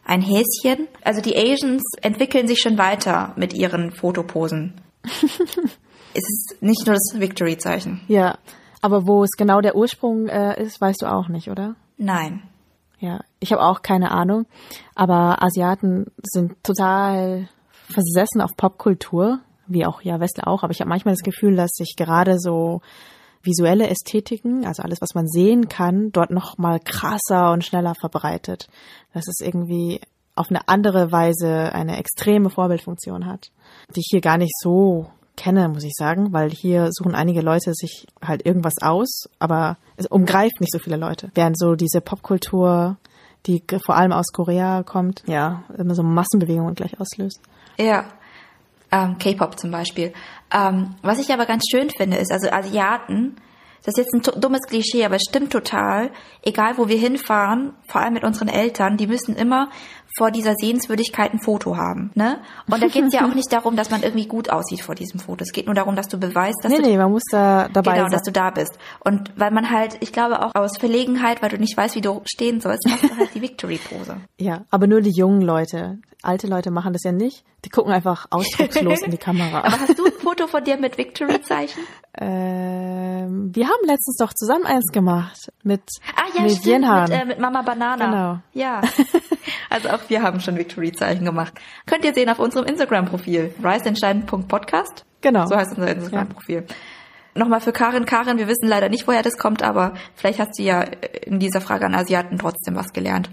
ein 0.10 0.22
Häschen. 0.22 0.88
Also 1.04 1.22
die 1.22 1.38
Asians 1.38 1.84
entwickeln 2.02 2.48
sich 2.48 2.60
schon 2.60 2.78
weiter 2.78 3.34
mit 3.36 3.54
ihren 3.54 3.92
Fotoposen. 3.92 4.74
es 5.04 6.24
ist 6.24 6.56
nicht 6.62 6.86
nur 6.86 6.96
das 6.96 7.20
Victory-Zeichen. 7.20 8.02
Ja. 8.08 8.38
Aber 8.82 9.06
wo 9.06 9.24
es 9.24 9.32
genau 9.38 9.62
der 9.62 9.76
Ursprung 9.76 10.28
äh, 10.28 10.62
ist, 10.62 10.82
weißt 10.82 11.02
du 11.04 11.06
auch 11.06 11.28
nicht, 11.28 11.50
oder? 11.50 11.76
Nein. 11.98 12.42
Ja, 13.00 13.22
ich 13.40 13.52
habe 13.54 13.62
auch 13.62 13.82
keine 13.82 14.12
Ahnung. 14.12 14.46
Aber 14.96 15.44
Asiaten 15.44 16.08
sind 16.24 16.62
total 16.64 17.48
versessen 17.88 18.42
auf 18.42 18.58
Popkultur, 18.58 19.40
wie 19.68 19.86
auch 19.86 20.02
ja 20.02 20.20
Westler 20.20 20.48
auch. 20.48 20.64
Aber 20.64 20.72
ich 20.72 20.82
habe 20.82 20.90
manchmal 20.90 21.14
das 21.14 21.24
Gefühl, 21.24 21.56
dass 21.56 21.72
sich 21.72 21.96
gerade 21.98 22.40
so 22.40 22.82
visuelle 23.42 23.88
Ästhetiken, 23.90 24.66
also 24.66 24.84
alles, 24.84 25.02
was 25.02 25.16
man 25.16 25.28
sehen 25.28 25.70
kann, 25.70 26.12
dort 26.12 26.32
noch 26.32 26.58
mal 26.58 26.80
krasser 26.80 27.52
und 27.52 27.64
schneller 27.64 27.96
verbreitet. 28.00 28.68
Dass 29.14 29.28
es 29.28 29.40
irgendwie 29.40 30.02
auf 30.36 30.50
eine 30.50 30.68
andere 30.68 31.12
Weise 31.12 31.74
eine 31.74 31.98
extreme 31.98 32.50
Vorbildfunktion 32.50 33.26
hat, 33.26 33.52
die 33.96 34.00
ich 34.00 34.08
hier 34.10 34.22
gar 34.22 34.38
nicht 34.38 34.54
so 34.60 35.08
kenne, 35.36 35.70
muss 35.70 35.84
ich 35.84 35.94
sagen, 35.96 36.34
weil 36.34 36.50
hier 36.50 36.90
suchen 36.92 37.16
einige 37.16 37.42
Leute 37.42 37.74
sich 37.74 38.08
halt 38.22 38.46
irgendwas 38.46 38.76
aus, 38.82 39.30
aber 39.40 39.78
es 39.96 40.06
umgreift 40.06 40.60
nicht 40.60 40.72
so 40.72 40.80
viele 40.80 40.98
Leute. 40.98 41.32
Während 41.34 41.58
so 41.58 41.76
diese 41.76 42.02
Popkultur, 42.02 42.98
die 43.46 43.64
vor 43.86 43.96
allem 43.96 44.12
aus 44.12 44.28
Korea 44.34 44.84
kommt, 44.84 45.24
ja, 45.28 45.64
immer 45.78 45.96
so 45.96 46.04
Massenbewegungen 46.04 46.76
gleich 46.76 47.00
auslöst. 47.00 47.42
Ja. 47.78 48.06
Ähm, 48.92 49.18
K-Pop 49.20 49.60
zum 49.60 49.72
Beispiel. 49.72 50.14
Ähm, 50.52 50.96
was 51.02 51.20
ich 51.20 51.32
aber 51.32 51.46
ganz 51.46 51.64
schön 51.70 51.90
finde, 51.90 52.18
ist, 52.18 52.32
also 52.32 52.50
Asiaten, 52.50 53.36
das 53.86 53.98
ist 53.98 54.14
jetzt 54.14 54.14
ein 54.14 54.42
dummes 54.42 54.62
Klischee, 54.68 55.06
aber 55.06 55.16
es 55.16 55.24
stimmt 55.30 55.52
total. 55.52 56.12
Egal, 56.44 56.78
wo 56.78 56.90
wir 56.90 56.98
hinfahren, 56.98 57.74
vor 57.88 58.02
allem 58.02 58.14
mit 58.14 58.24
unseren 58.24 58.50
Eltern, 58.50 58.98
die 58.98 59.08
müssen 59.08 59.36
immer 59.36 59.70
vor 60.20 60.30
dieser 60.32 60.54
Sehenswürdigkeit 60.56 61.34
ein 61.34 61.40
Foto 61.40 61.78
haben. 61.78 62.12
Ne? 62.14 62.38
Und 62.70 62.84
da 62.84 62.88
geht 62.88 63.06
es 63.06 63.14
ja 63.14 63.26
auch 63.28 63.34
nicht 63.34 63.52
darum, 63.52 63.76
dass 63.76 63.90
man 63.90 64.04
irgendwie 64.04 64.28
gut 64.28 64.50
aussieht 64.52 64.82
vor 64.82 64.94
diesem 64.94 65.20
Foto. 65.20 65.44
Es 65.44 65.52
geht 65.54 65.66
nur 65.66 65.74
darum, 65.76 65.96
dass 65.96 66.10
du 66.10 66.20
beweist, 66.20 66.58
dass 66.62 66.72
Nee, 66.72 66.80
du 66.80 66.84
nee, 66.90 66.98
man 66.98 67.10
muss 67.10 67.24
da 67.32 67.70
dabei 67.70 67.94
Genau, 67.94 68.04
sein. 68.04 68.12
dass 68.12 68.24
du 68.24 68.32
da 68.32 68.52
bist. 68.52 68.78
Und 69.00 69.32
weil 69.38 69.50
man 69.52 69.72
halt, 69.72 69.98
ich 70.02 70.12
glaube 70.12 70.46
auch 70.46 70.54
aus 70.56 70.78
Verlegenheit, 70.78 71.42
weil 71.42 71.50
du 71.50 71.58
nicht 71.58 71.76
weißt, 71.76 71.96
wie 71.96 72.02
du 72.02 72.22
stehen 72.26 72.60
sollst, 72.62 72.86
machst 72.88 73.04
du 73.06 73.18
halt 73.18 73.34
die 73.34 73.42
Victory-Pose. 73.42 74.18
Ja, 74.38 74.66
aber 74.70 74.88
nur 74.88 75.02
die 75.02 75.12
jungen 75.12 75.42
Leute. 75.42 76.00
Alte 76.22 76.48
Leute 76.48 76.70
machen 76.70 76.92
das 76.94 77.04
ja 77.04 77.12
nicht. 77.14 77.44
Die 77.66 77.70
gucken 77.70 77.94
einfach 77.94 78.26
ausdruckslos 78.30 79.02
in 79.02 79.12
die 79.12 79.18
Kamera. 79.18 79.60
Aber 79.60 79.80
hast 79.80 79.98
du 79.98 80.06
ein 80.06 80.12
Foto 80.12 80.48
von 80.48 80.64
dir 80.64 80.78
mit 80.78 80.98
Victory-Zeichen? 80.98 81.80
Ähm, 82.22 83.52
wir 83.54 83.66
haben 83.66 83.86
letztens 83.86 84.18
doch 84.18 84.34
zusammen 84.34 84.66
eins 84.66 84.92
gemacht 84.92 85.52
mit 85.64 85.82
Ah 86.16 86.24
ja, 86.36 86.42
mit 86.42 86.52
stimmt, 86.58 86.82
mit, 86.88 87.10
äh, 87.12 87.26
mit 87.26 87.40
Mama 87.40 87.62
Banana. 87.62 88.06
Genau. 88.06 88.40
Ja. 88.54 88.82
Also 89.72 89.90
auch 89.90 90.00
wir 90.10 90.22
haben 90.22 90.40
schon 90.40 90.58
Victory-Zeichen 90.58 91.26
gemacht. 91.26 91.54
Könnt 91.86 92.06
ihr 92.06 92.14
sehen 92.14 92.30
auf 92.30 92.40
unserem 92.40 92.66
Instagram-Profil, 92.66 93.54
riseentscheiden.podcast. 93.64 95.06
Genau. 95.22 95.46
So 95.46 95.56
heißt 95.56 95.78
unser 95.78 95.92
Instagram-Profil. 95.92 96.66
Nochmal 97.36 97.62
für 97.62 97.72
Karin. 97.72 98.06
Karin, 98.06 98.38
wir 98.38 98.48
wissen 98.48 98.68
leider 98.68 98.90
nicht, 98.90 99.08
woher 99.08 99.22
das 99.22 99.38
kommt, 99.38 99.64
aber 99.64 99.94
vielleicht 100.16 100.40
hast 100.40 100.58
du 100.58 100.64
ja 100.64 100.82
in 100.82 101.40
dieser 101.40 101.62
Frage 101.62 101.86
an 101.86 101.96
Asiaten 101.96 102.38
trotzdem 102.38 102.76
was 102.76 102.92
gelernt. 102.92 103.30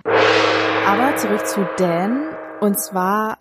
Aber 0.87 1.17
zurück 1.17 1.47
zu 1.47 1.67
Dan. 1.79 2.29
Und 2.61 2.79
zwar, 2.81 3.39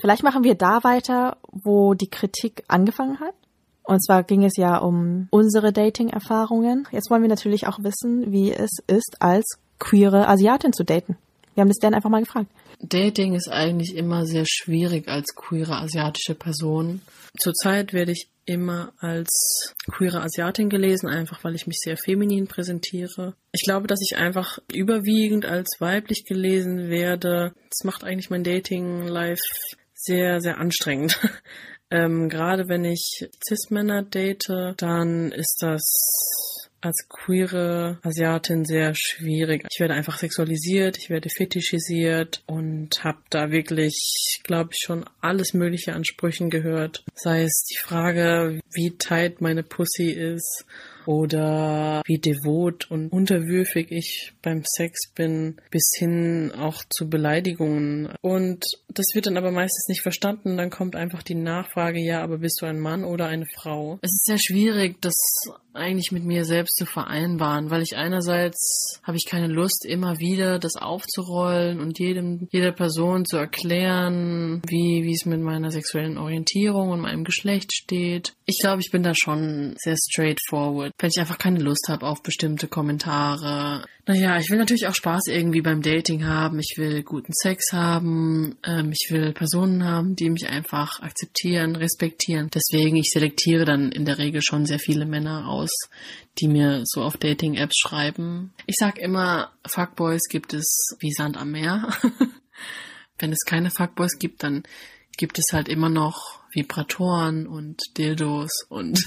vielleicht 0.00 0.22
machen 0.22 0.44
wir 0.44 0.54
da 0.54 0.84
weiter, 0.84 1.38
wo 1.50 1.94
die 1.94 2.10
Kritik 2.10 2.62
angefangen 2.68 3.20
hat. 3.20 3.34
Und 3.82 4.04
zwar 4.04 4.24
ging 4.24 4.44
es 4.44 4.56
ja 4.56 4.78
um 4.78 5.28
unsere 5.30 5.72
Dating-Erfahrungen. 5.72 6.86
Jetzt 6.90 7.10
wollen 7.10 7.22
wir 7.22 7.28
natürlich 7.28 7.66
auch 7.66 7.78
wissen, 7.78 8.32
wie 8.32 8.52
es 8.52 8.70
ist, 8.86 9.16
als 9.20 9.58
queere 9.78 10.28
Asiatin 10.28 10.72
zu 10.72 10.84
daten. 10.84 11.16
Wir 11.56 11.62
haben 11.62 11.68
das 11.68 11.78
Dan 11.78 11.94
einfach 11.94 12.10
mal 12.10 12.20
gefragt. 12.20 12.50
Dating 12.80 13.34
ist 13.34 13.48
eigentlich 13.48 13.96
immer 13.96 14.26
sehr 14.26 14.44
schwierig 14.46 15.08
als 15.08 15.34
queere 15.34 15.78
asiatische 15.78 16.34
Person. 16.34 17.00
Zurzeit 17.38 17.94
werde 17.94 18.12
ich 18.12 18.28
immer 18.44 18.92
als 18.98 19.74
queere 19.90 20.20
Asiatin 20.20 20.68
gelesen, 20.68 21.08
einfach 21.08 21.42
weil 21.44 21.54
ich 21.54 21.66
mich 21.66 21.78
sehr 21.82 21.96
feminin 21.96 22.46
präsentiere. 22.46 23.34
Ich 23.52 23.62
glaube, 23.62 23.86
dass 23.86 24.00
ich 24.02 24.18
einfach 24.18 24.58
überwiegend 24.70 25.46
als 25.46 25.76
weiblich 25.78 26.26
gelesen 26.26 26.90
werde. 26.90 27.54
Das 27.70 27.84
macht 27.84 28.04
eigentlich 28.04 28.28
mein 28.28 28.44
Dating-Life 28.44 29.42
sehr, 29.94 30.40
sehr 30.40 30.58
anstrengend. 30.58 31.18
Ähm, 31.88 32.28
gerade 32.28 32.68
wenn 32.68 32.84
ich 32.84 33.28
Cis-Männer 33.46 34.02
date, 34.02 34.50
dann 34.76 35.30
ist 35.30 35.58
das 35.60 35.84
als 36.86 37.06
queere 37.08 37.98
Asiatin 38.02 38.64
sehr 38.64 38.94
schwierig. 38.94 39.66
Ich 39.70 39.80
werde 39.80 39.94
einfach 39.94 40.18
sexualisiert, 40.18 40.98
ich 40.98 41.10
werde 41.10 41.28
fetischisiert 41.28 42.42
und 42.46 43.04
habe 43.04 43.18
da 43.30 43.50
wirklich, 43.50 44.40
glaube 44.44 44.70
ich, 44.72 44.78
schon 44.84 45.04
alles 45.20 45.54
Mögliche 45.54 45.92
an 45.92 46.04
Sprüchen 46.04 46.50
gehört. 46.50 47.04
Sei 47.14 47.42
es 47.42 47.64
die 47.70 47.78
Frage, 47.78 48.60
wie 48.72 48.96
tight 48.96 49.40
meine 49.40 49.62
Pussy 49.62 50.10
ist 50.10 50.64
oder 51.06 52.02
wie 52.06 52.18
devot 52.18 52.90
und 52.90 53.12
unterwürfig 53.12 53.90
ich 53.90 54.32
beim 54.42 54.62
Sex 54.64 55.10
bin, 55.14 55.60
bis 55.70 55.90
hin 55.96 56.52
auch 56.52 56.82
zu 56.88 57.08
Beleidigungen. 57.08 58.08
Und 58.20 58.64
das 58.88 59.06
wird 59.14 59.26
dann 59.26 59.36
aber 59.36 59.50
meistens 59.50 59.88
nicht 59.88 60.02
verstanden. 60.02 60.56
Dann 60.56 60.70
kommt 60.70 60.96
einfach 60.96 61.22
die 61.22 61.34
Nachfrage, 61.34 62.00
ja, 62.00 62.22
aber 62.22 62.38
bist 62.38 62.60
du 62.60 62.66
ein 62.66 62.80
Mann 62.80 63.04
oder 63.04 63.26
eine 63.26 63.46
Frau? 63.54 63.98
Es 64.02 64.12
ist 64.12 64.24
sehr 64.26 64.38
schwierig, 64.38 65.00
das 65.00 65.14
eigentlich 65.76 66.10
mit 66.10 66.24
mir 66.24 66.44
selbst 66.44 66.76
zu 66.76 66.86
vereinbaren, 66.86 67.70
weil 67.70 67.82
ich 67.82 67.96
einerseits 67.96 69.00
habe 69.02 69.16
ich 69.16 69.26
keine 69.28 69.48
Lust, 69.48 69.84
immer 69.84 70.18
wieder 70.18 70.58
das 70.58 70.76
aufzurollen 70.76 71.80
und 71.80 71.98
jedem, 71.98 72.48
jeder 72.50 72.72
Person 72.72 73.24
zu 73.24 73.36
erklären, 73.36 74.62
wie, 74.66 75.04
wie 75.04 75.12
es 75.12 75.26
mit 75.26 75.40
meiner 75.40 75.70
sexuellen 75.70 76.18
Orientierung 76.18 76.90
und 76.90 77.00
meinem 77.00 77.24
Geschlecht 77.24 77.74
steht. 77.74 78.34
Ich 78.46 78.58
glaube, 78.60 78.80
ich 78.80 78.90
bin 78.90 79.02
da 79.02 79.12
schon 79.14 79.74
sehr 79.78 79.96
straightforward, 79.96 80.92
wenn 80.98 81.10
ich 81.10 81.20
einfach 81.20 81.36
keine 81.36 81.60
Lust 81.60 81.88
habe 81.88 82.06
auf 82.06 82.22
bestimmte 82.22 82.68
Kommentare. 82.68 83.84
Naja, 84.06 84.38
ich 84.38 84.48
will 84.50 84.58
natürlich 84.58 84.86
auch 84.86 84.94
Spaß 84.94 85.26
irgendwie 85.26 85.60
beim 85.60 85.82
Dating 85.82 86.24
haben. 86.24 86.58
Ich 86.58 86.74
will 86.78 87.02
guten 87.02 87.32
Sex 87.34 87.72
haben. 87.72 88.56
Ähm, 88.64 88.92
ich 88.92 89.10
will 89.10 89.32
Personen 89.32 89.84
haben, 89.84 90.16
die 90.16 90.30
mich 90.30 90.48
einfach 90.48 91.00
akzeptieren, 91.00 91.76
respektieren. 91.76 92.48
Deswegen, 92.54 92.96
ich 92.96 93.10
selektiere 93.12 93.66
dann 93.66 93.92
in 93.92 94.06
der 94.06 94.16
Regel 94.18 94.40
schon 94.40 94.64
sehr 94.64 94.78
viele 94.78 95.04
Männer 95.04 95.48
aus, 95.48 95.70
die 96.38 96.48
mir 96.48 96.82
so 96.84 97.02
auf 97.02 97.18
Dating-Apps 97.18 97.78
schreiben. 97.78 98.54
Ich 98.66 98.76
sag 98.78 98.98
immer, 98.98 99.52
Fuckboys 99.66 100.28
gibt 100.30 100.54
es 100.54 100.96
wie 101.00 101.12
Sand 101.12 101.36
am 101.36 101.50
Meer. 101.50 101.88
Wenn 103.18 103.32
es 103.32 103.44
keine 103.46 103.70
Fuckboys 103.70 104.18
gibt, 104.18 104.42
dann 104.42 104.62
gibt 105.16 105.38
es 105.38 105.46
halt 105.52 105.68
immer 105.68 105.88
noch 105.88 106.40
Vibratoren 106.52 107.46
und 107.46 107.82
Dildos 107.96 108.66
und, 108.68 109.06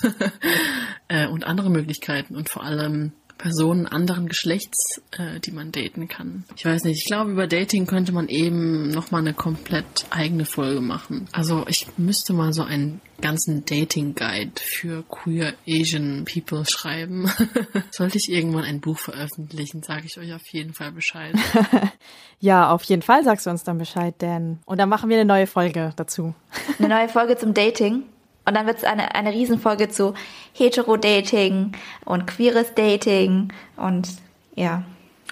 äh, 1.08 1.28
und 1.28 1.46
andere 1.46 1.70
Möglichkeiten. 1.70 2.36
Und 2.36 2.50
vor 2.50 2.64
allem 2.64 3.14
Personen 3.40 3.88
anderen 3.88 4.28
Geschlechts, 4.28 5.02
äh, 5.18 5.40
die 5.40 5.52
man 5.52 5.72
daten 5.72 6.08
kann. 6.08 6.44
Ich 6.56 6.66
weiß 6.66 6.84
nicht, 6.84 7.00
ich 7.00 7.06
glaube, 7.06 7.32
über 7.32 7.48
Dating 7.48 7.88
könnte 7.88 8.12
man 8.12 8.28
eben 8.28 8.92
nochmal 8.92 9.22
eine 9.22 9.34
komplett 9.34 10.06
eigene 10.12 10.46
Folge 10.46 10.82
machen. 10.82 11.28
Also 11.32 11.66
ich 11.68 11.88
müsste 11.98 12.34
mal 12.34 12.52
so 12.54 12.64
einen 12.64 13.02
ganzen 13.22 13.66
Dating-Guide 13.66 14.52
für 14.58 15.04
queer 15.04 15.54
Asian 15.68 16.26
People 16.26 16.66
schreiben. 16.68 17.32
Sollte 17.92 18.18
ich 18.18 18.30
irgendwann 18.30 18.66
ein 18.66 18.82
Buch 18.82 19.00
veröffentlichen, 19.00 19.84
sage 19.84 20.04
ich 20.06 20.18
euch 20.20 20.34
auf 20.34 20.46
jeden 20.52 20.74
Fall 20.74 20.92
Bescheid. 20.92 21.34
ja, 22.40 22.70
auf 22.70 22.84
jeden 22.84 23.02
Fall 23.02 23.24
sagst 23.24 23.46
du 23.46 23.50
uns 23.50 23.64
dann 23.64 23.78
Bescheid, 23.78 24.16
Dan. 24.20 24.60
Und 24.66 24.80
dann 24.80 24.90
machen 24.90 25.10
wir 25.10 25.18
eine 25.18 25.26
neue 25.26 25.48
Folge 25.48 25.94
dazu. 25.96 26.36
Eine 26.78 26.90
neue 26.90 27.10
Folge 27.10 27.38
zum 27.38 27.54
Dating. 27.54 28.04
Und 28.50 28.56
dann 28.56 28.66
wird 28.66 28.80
es 28.80 28.84
eine, 28.84 29.14
eine 29.14 29.32
Riesenfolge 29.32 29.90
zu 29.90 30.16
Hetero-Dating 30.54 31.74
und 32.04 32.26
queeres 32.26 32.74
Dating 32.74 33.54
und 33.78 34.10
ja, 34.56 34.82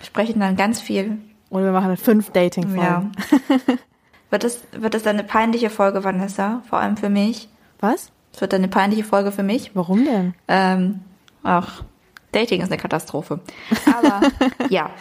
sprechen 0.04 0.40
dann 0.40 0.56
ganz 0.56 0.80
viel. 0.80 1.18
Oder 1.50 1.64
wir 1.64 1.72
machen 1.72 1.98
fünf 1.98 2.30
Dating-Folgen. 2.30 2.80
Ja. 2.80 3.10
wird, 4.30 4.44
es, 4.44 4.62
wird 4.72 4.94
es 4.94 5.08
eine 5.08 5.24
peinliche 5.24 5.72
Folge, 5.72 6.04
Vanessa? 6.04 6.62
Vor 6.70 6.78
allem 6.78 6.96
für 6.96 7.10
mich. 7.10 7.50
Was? 7.80 8.12
Es 8.36 8.40
wird 8.40 8.54
eine 8.54 8.68
peinliche 8.68 9.04
Folge 9.04 9.32
für 9.32 9.42
mich. 9.42 9.72
Warum 9.74 10.06
denn? 10.06 10.36
Ähm, 10.48 11.00
ach, 11.42 11.84
Dating 12.34 12.62
ist 12.62 12.72
eine 12.72 12.80
Katastrophe. 12.80 13.40
Aber 13.98 14.28
ja. 14.70 14.92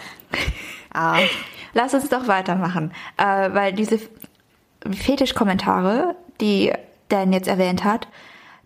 Ah. 0.94 1.18
Lass 1.74 1.92
uns 1.92 2.08
doch 2.08 2.28
weitermachen. 2.28 2.92
Äh, 3.18 3.52
weil 3.52 3.74
diese 3.74 4.00
Fetischkommentare, 4.90 6.16
die 6.40 6.72
Dan 7.08 7.32
jetzt 7.32 7.48
erwähnt 7.48 7.84
hat, 7.84 8.08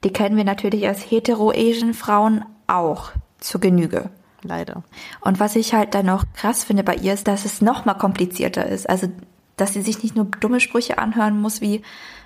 die 0.05 0.12
kennen 0.12 0.37
wir 0.37 0.44
natürlich 0.44 0.88
als 0.88 1.11
hetero-Asian 1.11 1.94
Frauen 1.94 2.44
auch 2.66 3.12
zur 3.38 3.61
Genüge. 3.61 4.11
Leider. 4.42 4.83
Und 5.20 5.38
was 5.38 5.57
ich 5.57 5.74
halt 5.74 5.94
dann 5.94 6.07
noch 6.07 6.24
krass 6.35 6.64
finde 6.64 6.83
bei 6.83 6.94
ihr 6.94 7.12
ist, 7.12 7.29
dass 7.29 7.44
es 7.44 7.61
noch 7.61 7.85
mal 7.85 7.94
komplizierter 7.94 8.66
ist. 8.66 8.88
Also, 8.88 9.09
dass 9.57 9.74
sie 9.74 9.83
sich 9.83 10.03
nicht 10.03 10.16
nur 10.16 10.24
dumme 10.24 10.61
Sprüche 10.61 10.96
anhören 10.98 11.38
muss 11.40 11.61
wie, 11.61 11.83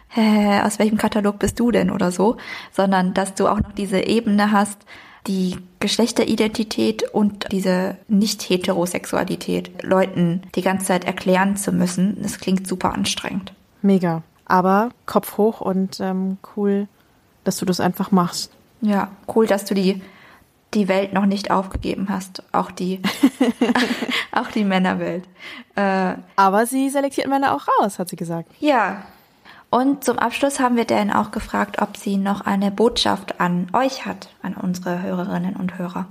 Hä, 0.09 0.61
aus 0.61 0.79
welchem 0.79 0.97
Katalog 0.97 1.41
bist 1.41 1.59
du 1.59 1.73
denn 1.73 1.91
oder 1.91 2.13
so, 2.13 2.37
sondern 2.71 3.15
dass 3.15 3.35
du 3.35 3.49
auch 3.49 3.59
noch 3.59 3.73
diese 3.73 4.01
Ebene 4.01 4.53
hast, 4.53 4.79
die 5.27 5.57
Geschlechteridentität 5.81 7.03
und 7.11 7.51
diese 7.51 7.97
Nicht-Heterosexualität 8.07 9.83
Leuten 9.83 10.43
die 10.55 10.63
ganze 10.63 10.87
Zeit 10.87 11.05
erklären 11.05 11.57
zu 11.57 11.73
müssen. 11.73 12.23
Das 12.23 12.39
klingt 12.39 12.69
super 12.69 12.93
anstrengend. 12.93 13.55
Mega. 13.83 14.23
Aber 14.47 14.91
Kopf 15.07 15.37
hoch 15.39 15.61
und 15.61 16.01
ähm, 16.01 16.39
cool, 16.57 16.89
dass 17.45 17.57
du 17.59 17.67
das 17.67 17.81
einfach 17.81 18.11
machst. 18.11 18.53
Ja, 18.81 19.09
cool, 19.35 19.47
dass 19.47 19.65
du 19.65 19.75
die, 19.75 20.03
die 20.75 20.89
Welt 20.89 21.13
noch 21.13 21.27
nicht 21.27 21.51
aufgegeben 21.51 22.09
hast. 22.09 22.43
Auch 22.53 22.71
die, 22.71 23.01
auch 24.33 24.49
die 24.49 24.65
Männerwelt. 24.65 25.25
Äh, 25.77 26.15
Aber 26.37 26.67
sie 26.67 26.91
selektiert 26.91 27.29
Männer 27.29 27.55
auch 27.55 27.67
raus, 27.81 27.99
hat 27.99 28.09
sie 28.09 28.17
gesagt. 28.17 28.51
Ja. 28.61 29.03
Und 29.71 30.05
zum 30.05 30.19
Abschluss 30.19 30.61
haben 30.61 30.77
wir 30.77 30.85
Dan 30.85 31.11
auch 31.11 31.33
gefragt, 31.33 31.83
ob 31.83 31.97
sie 31.97 32.17
noch 32.17 32.43
eine 32.43 32.71
Botschaft 32.71 33.41
an 33.41 33.69
euch 33.73 34.07
hat, 34.07 34.29
an 34.43 34.55
unsere 34.55 35.03
Hörerinnen 35.03 35.57
und 35.57 35.79
Hörer. 35.79 36.07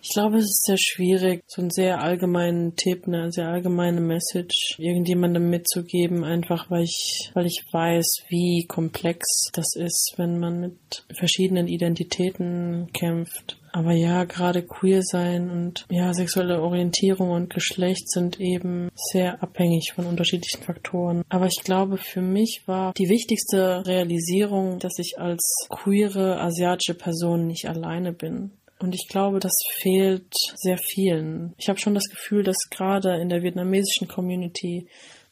Ich 0.00 0.10
glaube, 0.10 0.38
es 0.38 0.44
ist 0.44 0.64
sehr 0.64 0.78
schwierig, 0.78 1.42
so 1.46 1.60
einen 1.60 1.70
sehr 1.70 2.00
allgemeinen 2.00 2.76
Tipp, 2.76 3.06
eine 3.06 3.32
sehr 3.32 3.48
allgemeine 3.48 4.00
Message 4.00 4.76
irgendjemandem 4.78 5.50
mitzugeben, 5.50 6.24
einfach 6.24 6.70
weil 6.70 6.84
ich, 6.84 7.30
weil 7.34 7.46
ich 7.46 7.64
weiß, 7.72 8.24
wie 8.28 8.64
komplex 8.66 9.26
das 9.52 9.74
ist, 9.74 10.14
wenn 10.16 10.38
man 10.38 10.60
mit 10.60 11.04
verschiedenen 11.12 11.66
Identitäten 11.66 12.88
kämpft. 12.92 13.58
Aber 13.72 13.92
ja, 13.92 14.24
gerade 14.24 14.62
queer 14.62 15.02
sein 15.02 15.50
und 15.50 15.86
ja, 15.90 16.12
sexuelle 16.14 16.62
Orientierung 16.62 17.30
und 17.30 17.52
Geschlecht 17.52 18.10
sind 18.10 18.40
eben 18.40 18.90
sehr 18.94 19.42
abhängig 19.42 19.92
von 19.94 20.06
unterschiedlichen 20.06 20.62
Faktoren. 20.62 21.22
Aber 21.28 21.46
ich 21.46 21.62
glaube, 21.64 21.98
für 21.98 22.22
mich 22.22 22.62
war 22.66 22.92
die 22.94 23.08
wichtigste 23.08 23.86
Realisierung, 23.86 24.78
dass 24.78 24.98
ich 24.98 25.18
als 25.18 25.66
queere 25.68 26.40
asiatische 26.40 26.94
Person 26.94 27.46
nicht 27.46 27.68
alleine 27.68 28.12
bin. 28.12 28.52
Und 28.80 28.94
ich 28.94 29.08
glaube, 29.08 29.40
das 29.40 29.54
fehlt 29.80 30.32
sehr 30.54 30.78
vielen. 30.78 31.54
Ich 31.58 31.68
habe 31.68 31.80
schon 31.80 31.94
das 31.94 32.08
Gefühl, 32.08 32.44
dass 32.44 32.56
gerade 32.70 33.20
in 33.20 33.28
der 33.28 33.42
vietnamesischen 33.42 34.06
Community 34.06 34.86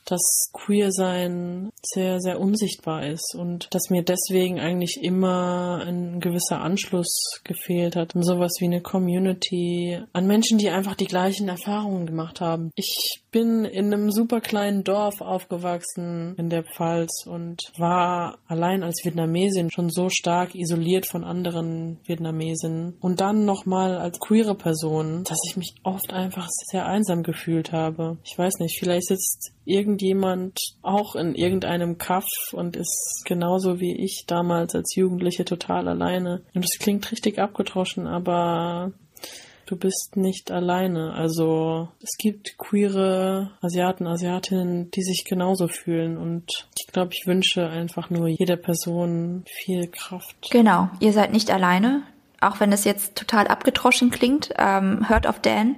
dass 0.06 0.50
Queer-Sein 0.52 1.70
sehr, 1.82 2.20
sehr 2.20 2.40
unsichtbar 2.40 3.06
ist 3.06 3.34
und 3.34 3.68
dass 3.74 3.90
mir 3.90 4.02
deswegen 4.02 4.60
eigentlich 4.60 5.00
immer 5.02 5.82
ein 5.84 6.20
gewisser 6.20 6.60
Anschluss 6.60 7.40
gefehlt 7.44 7.96
hat. 7.96 8.12
Sowas 8.14 8.52
wie 8.60 8.66
eine 8.66 8.80
Community 8.80 10.00
an 10.12 10.26
Menschen, 10.26 10.58
die 10.58 10.70
einfach 10.70 10.94
die 10.94 11.06
gleichen 11.06 11.48
Erfahrungen 11.48 12.06
gemacht 12.06 12.40
haben. 12.40 12.70
Ich 12.74 13.22
bin 13.30 13.64
in 13.64 13.92
einem 13.92 14.10
super 14.10 14.40
kleinen 14.40 14.84
Dorf 14.84 15.20
aufgewachsen 15.20 16.34
in 16.38 16.48
der 16.48 16.64
Pfalz 16.64 17.26
und 17.26 17.60
war 17.76 18.38
allein 18.46 18.82
als 18.82 19.04
Vietnamesin 19.04 19.70
schon 19.70 19.90
so 19.90 20.08
stark 20.08 20.54
isoliert 20.54 21.06
von 21.06 21.24
anderen 21.24 21.98
Vietnamesinnen 22.06 22.96
und 23.00 23.20
dann 23.20 23.44
nochmal 23.44 23.98
als 23.98 24.18
queere 24.20 24.54
Person, 24.54 25.24
dass 25.24 25.38
ich 25.50 25.56
mich 25.56 25.74
oft 25.82 26.12
einfach 26.12 26.48
sehr 26.70 26.86
einsam 26.86 27.22
gefühlt 27.22 27.72
habe. 27.72 28.16
Ich 28.24 28.38
weiß 28.38 28.60
nicht, 28.60 28.78
vielleicht 28.78 29.08
sitzt 29.08 29.52
irgendjemand 29.66 30.58
auch 30.82 31.16
in 31.16 31.34
irgendeinem 31.34 31.98
Kaff 31.98 32.28
und 32.52 32.76
ist 32.76 33.22
genauso 33.26 33.80
wie 33.80 33.94
ich 33.96 34.24
damals 34.26 34.74
als 34.74 34.94
Jugendliche 34.94 35.44
total 35.44 35.88
alleine. 35.88 36.42
Und 36.54 36.64
das 36.64 36.78
klingt 36.78 37.10
richtig 37.10 37.38
abgetroschen, 37.38 38.06
aber 38.06 38.92
du 39.66 39.76
bist 39.76 40.16
nicht 40.16 40.50
alleine. 40.50 41.12
Also 41.12 41.88
es 42.00 42.16
gibt 42.16 42.56
queere 42.58 43.50
Asiaten, 43.60 44.06
Asiatinnen, 44.06 44.90
die 44.92 45.02
sich 45.02 45.24
genauso 45.24 45.68
fühlen 45.68 46.16
und 46.16 46.68
ich 46.78 46.86
glaube, 46.92 47.12
ich 47.12 47.26
wünsche 47.26 47.68
einfach 47.68 48.08
nur 48.08 48.28
jeder 48.28 48.56
Person 48.56 49.44
viel 49.46 49.88
Kraft. 49.88 50.36
Genau, 50.50 50.88
ihr 51.00 51.12
seid 51.12 51.32
nicht 51.32 51.50
alleine, 51.50 52.04
auch 52.40 52.60
wenn 52.60 52.72
es 52.72 52.84
jetzt 52.84 53.16
total 53.16 53.48
abgetroschen 53.48 54.10
klingt. 54.10 54.54
Ähm, 54.56 55.08
hört 55.08 55.26
auf 55.26 55.40
Dan. 55.40 55.76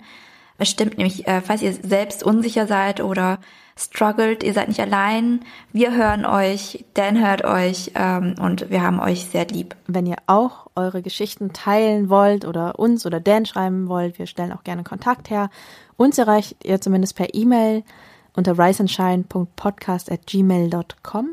Es 0.58 0.70
stimmt 0.70 0.98
nämlich, 0.98 1.26
äh, 1.26 1.40
falls 1.40 1.62
ihr 1.62 1.72
selbst 1.72 2.24
unsicher 2.24 2.66
seid 2.66 3.00
oder 3.00 3.38
struggelt, 3.78 4.42
ihr 4.42 4.52
seid 4.52 4.68
nicht 4.68 4.80
allein. 4.80 5.40
Wir 5.72 5.94
hören 5.94 6.26
euch, 6.26 6.84
Dan 6.94 7.24
hört 7.24 7.44
euch 7.44 7.92
ähm, 7.94 8.34
und 8.40 8.70
wir 8.70 8.82
haben 8.82 9.00
euch 9.00 9.26
sehr 9.26 9.46
lieb. 9.46 9.76
Wenn 9.86 10.06
ihr 10.06 10.16
auch 10.26 10.66
eure 10.74 11.02
Geschichten 11.02 11.52
teilen 11.52 12.10
wollt 12.10 12.44
oder 12.44 12.78
uns 12.78 13.06
oder 13.06 13.20
Dan 13.20 13.46
schreiben 13.46 13.88
wollt, 13.88 14.18
wir 14.18 14.26
stellen 14.26 14.52
auch 14.52 14.64
gerne 14.64 14.84
Kontakt 14.84 15.30
her. 15.30 15.50
Uns 15.96 16.18
erreicht 16.18 16.56
ihr 16.64 16.80
zumindest 16.80 17.16
per 17.16 17.34
E-Mail 17.34 17.84
unter 18.34 18.58
riseandshine.podcast 18.58 20.10
at 20.12 20.26
gmail.com 20.26 21.30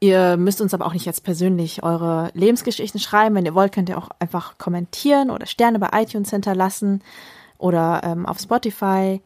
Ihr 0.00 0.36
müsst 0.36 0.60
uns 0.60 0.74
aber 0.74 0.84
auch 0.84 0.92
nicht 0.92 1.06
jetzt 1.06 1.24
persönlich 1.24 1.82
eure 1.82 2.30
Lebensgeschichten 2.34 3.00
schreiben. 3.00 3.34
Wenn 3.34 3.46
ihr 3.46 3.54
wollt, 3.54 3.72
könnt 3.72 3.88
ihr 3.88 3.96
auch 3.96 4.10
einfach 4.18 4.58
kommentieren 4.58 5.30
oder 5.30 5.46
Sterne 5.46 5.78
bei 5.78 5.88
iTunes 6.02 6.28
hinterlassen 6.28 7.02
oder 7.56 8.02
ähm, 8.04 8.26
auf 8.26 8.38
Spotify. 8.38 9.22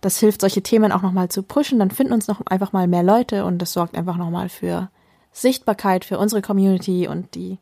Das 0.00 0.18
hilft, 0.18 0.40
solche 0.40 0.62
Themen 0.62 0.92
auch 0.92 1.02
nochmal 1.02 1.28
zu 1.28 1.42
pushen. 1.42 1.78
Dann 1.78 1.90
finden 1.90 2.12
uns 2.12 2.28
noch 2.28 2.40
einfach 2.46 2.72
mal 2.72 2.86
mehr 2.86 3.02
Leute 3.02 3.44
und 3.44 3.58
das 3.58 3.72
sorgt 3.72 3.96
einfach 3.96 4.16
nochmal 4.16 4.48
für 4.48 4.90
Sichtbarkeit 5.32 6.04
für 6.04 6.18
unsere 6.18 6.42
Community 6.42 7.06
und 7.08 7.34
die 7.34 7.58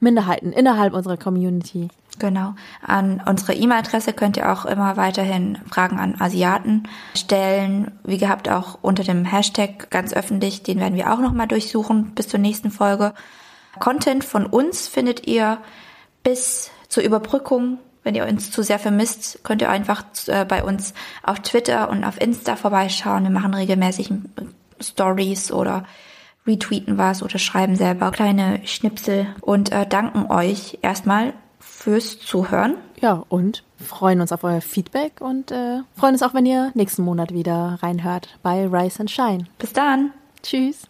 Minderheiten 0.00 0.52
innerhalb 0.52 0.94
unserer 0.94 1.16
Community. 1.16 1.88
Genau. 2.18 2.54
An 2.82 3.22
unsere 3.26 3.54
E-Mail-Adresse 3.54 4.12
könnt 4.12 4.36
ihr 4.36 4.52
auch 4.52 4.64
immer 4.66 4.96
weiterhin 4.96 5.58
Fragen 5.70 5.98
an 5.98 6.20
Asiaten 6.20 6.88
stellen. 7.14 7.92
Wie 8.04 8.18
gehabt 8.18 8.48
auch 8.48 8.78
unter 8.82 9.04
dem 9.04 9.24
Hashtag 9.24 9.90
ganz 9.90 10.12
öffentlich. 10.12 10.62
Den 10.62 10.80
werden 10.80 10.96
wir 10.96 11.12
auch 11.12 11.20
nochmal 11.20 11.48
durchsuchen 11.48 12.12
bis 12.14 12.28
zur 12.28 12.40
nächsten 12.40 12.70
Folge. 12.70 13.14
Content 13.78 14.24
von 14.24 14.46
uns 14.46 14.88
findet 14.88 15.26
ihr 15.26 15.58
bis 16.22 16.70
zur 16.88 17.02
Überbrückung. 17.02 17.78
Wenn 18.02 18.14
ihr 18.14 18.26
uns 18.26 18.50
zu 18.50 18.62
sehr 18.62 18.78
vermisst, 18.78 19.40
könnt 19.42 19.62
ihr 19.62 19.70
einfach 19.70 20.04
äh, 20.26 20.44
bei 20.44 20.64
uns 20.64 20.94
auf 21.22 21.40
Twitter 21.40 21.90
und 21.90 22.04
auf 22.04 22.20
Insta 22.20 22.56
vorbeischauen. 22.56 23.24
Wir 23.24 23.30
machen 23.30 23.54
regelmäßig 23.54 24.10
Stories 24.80 25.52
oder 25.52 25.84
retweeten 26.46 26.98
was 26.98 27.22
oder 27.22 27.38
schreiben 27.38 27.76
selber 27.76 28.10
kleine 28.10 28.60
Schnipsel 28.66 29.26
und 29.40 29.72
äh, 29.72 29.86
danken 29.86 30.30
euch 30.30 30.78
erstmal 30.82 31.34
fürs 31.58 32.18
Zuhören. 32.18 32.76
Ja, 33.00 33.24
und 33.28 33.64
freuen 33.76 34.20
uns 34.20 34.32
auf 34.32 34.44
euer 34.44 34.60
Feedback 34.60 35.20
und 35.20 35.50
äh, 35.50 35.80
freuen 35.96 36.14
uns 36.14 36.22
auch, 36.22 36.34
wenn 36.34 36.46
ihr 36.46 36.70
nächsten 36.74 37.02
Monat 37.02 37.32
wieder 37.32 37.78
reinhört 37.82 38.38
bei 38.42 38.66
Rise 38.66 39.00
and 39.00 39.10
Shine. 39.10 39.44
Bis 39.58 39.72
dann. 39.72 40.12
Tschüss. 40.42 40.89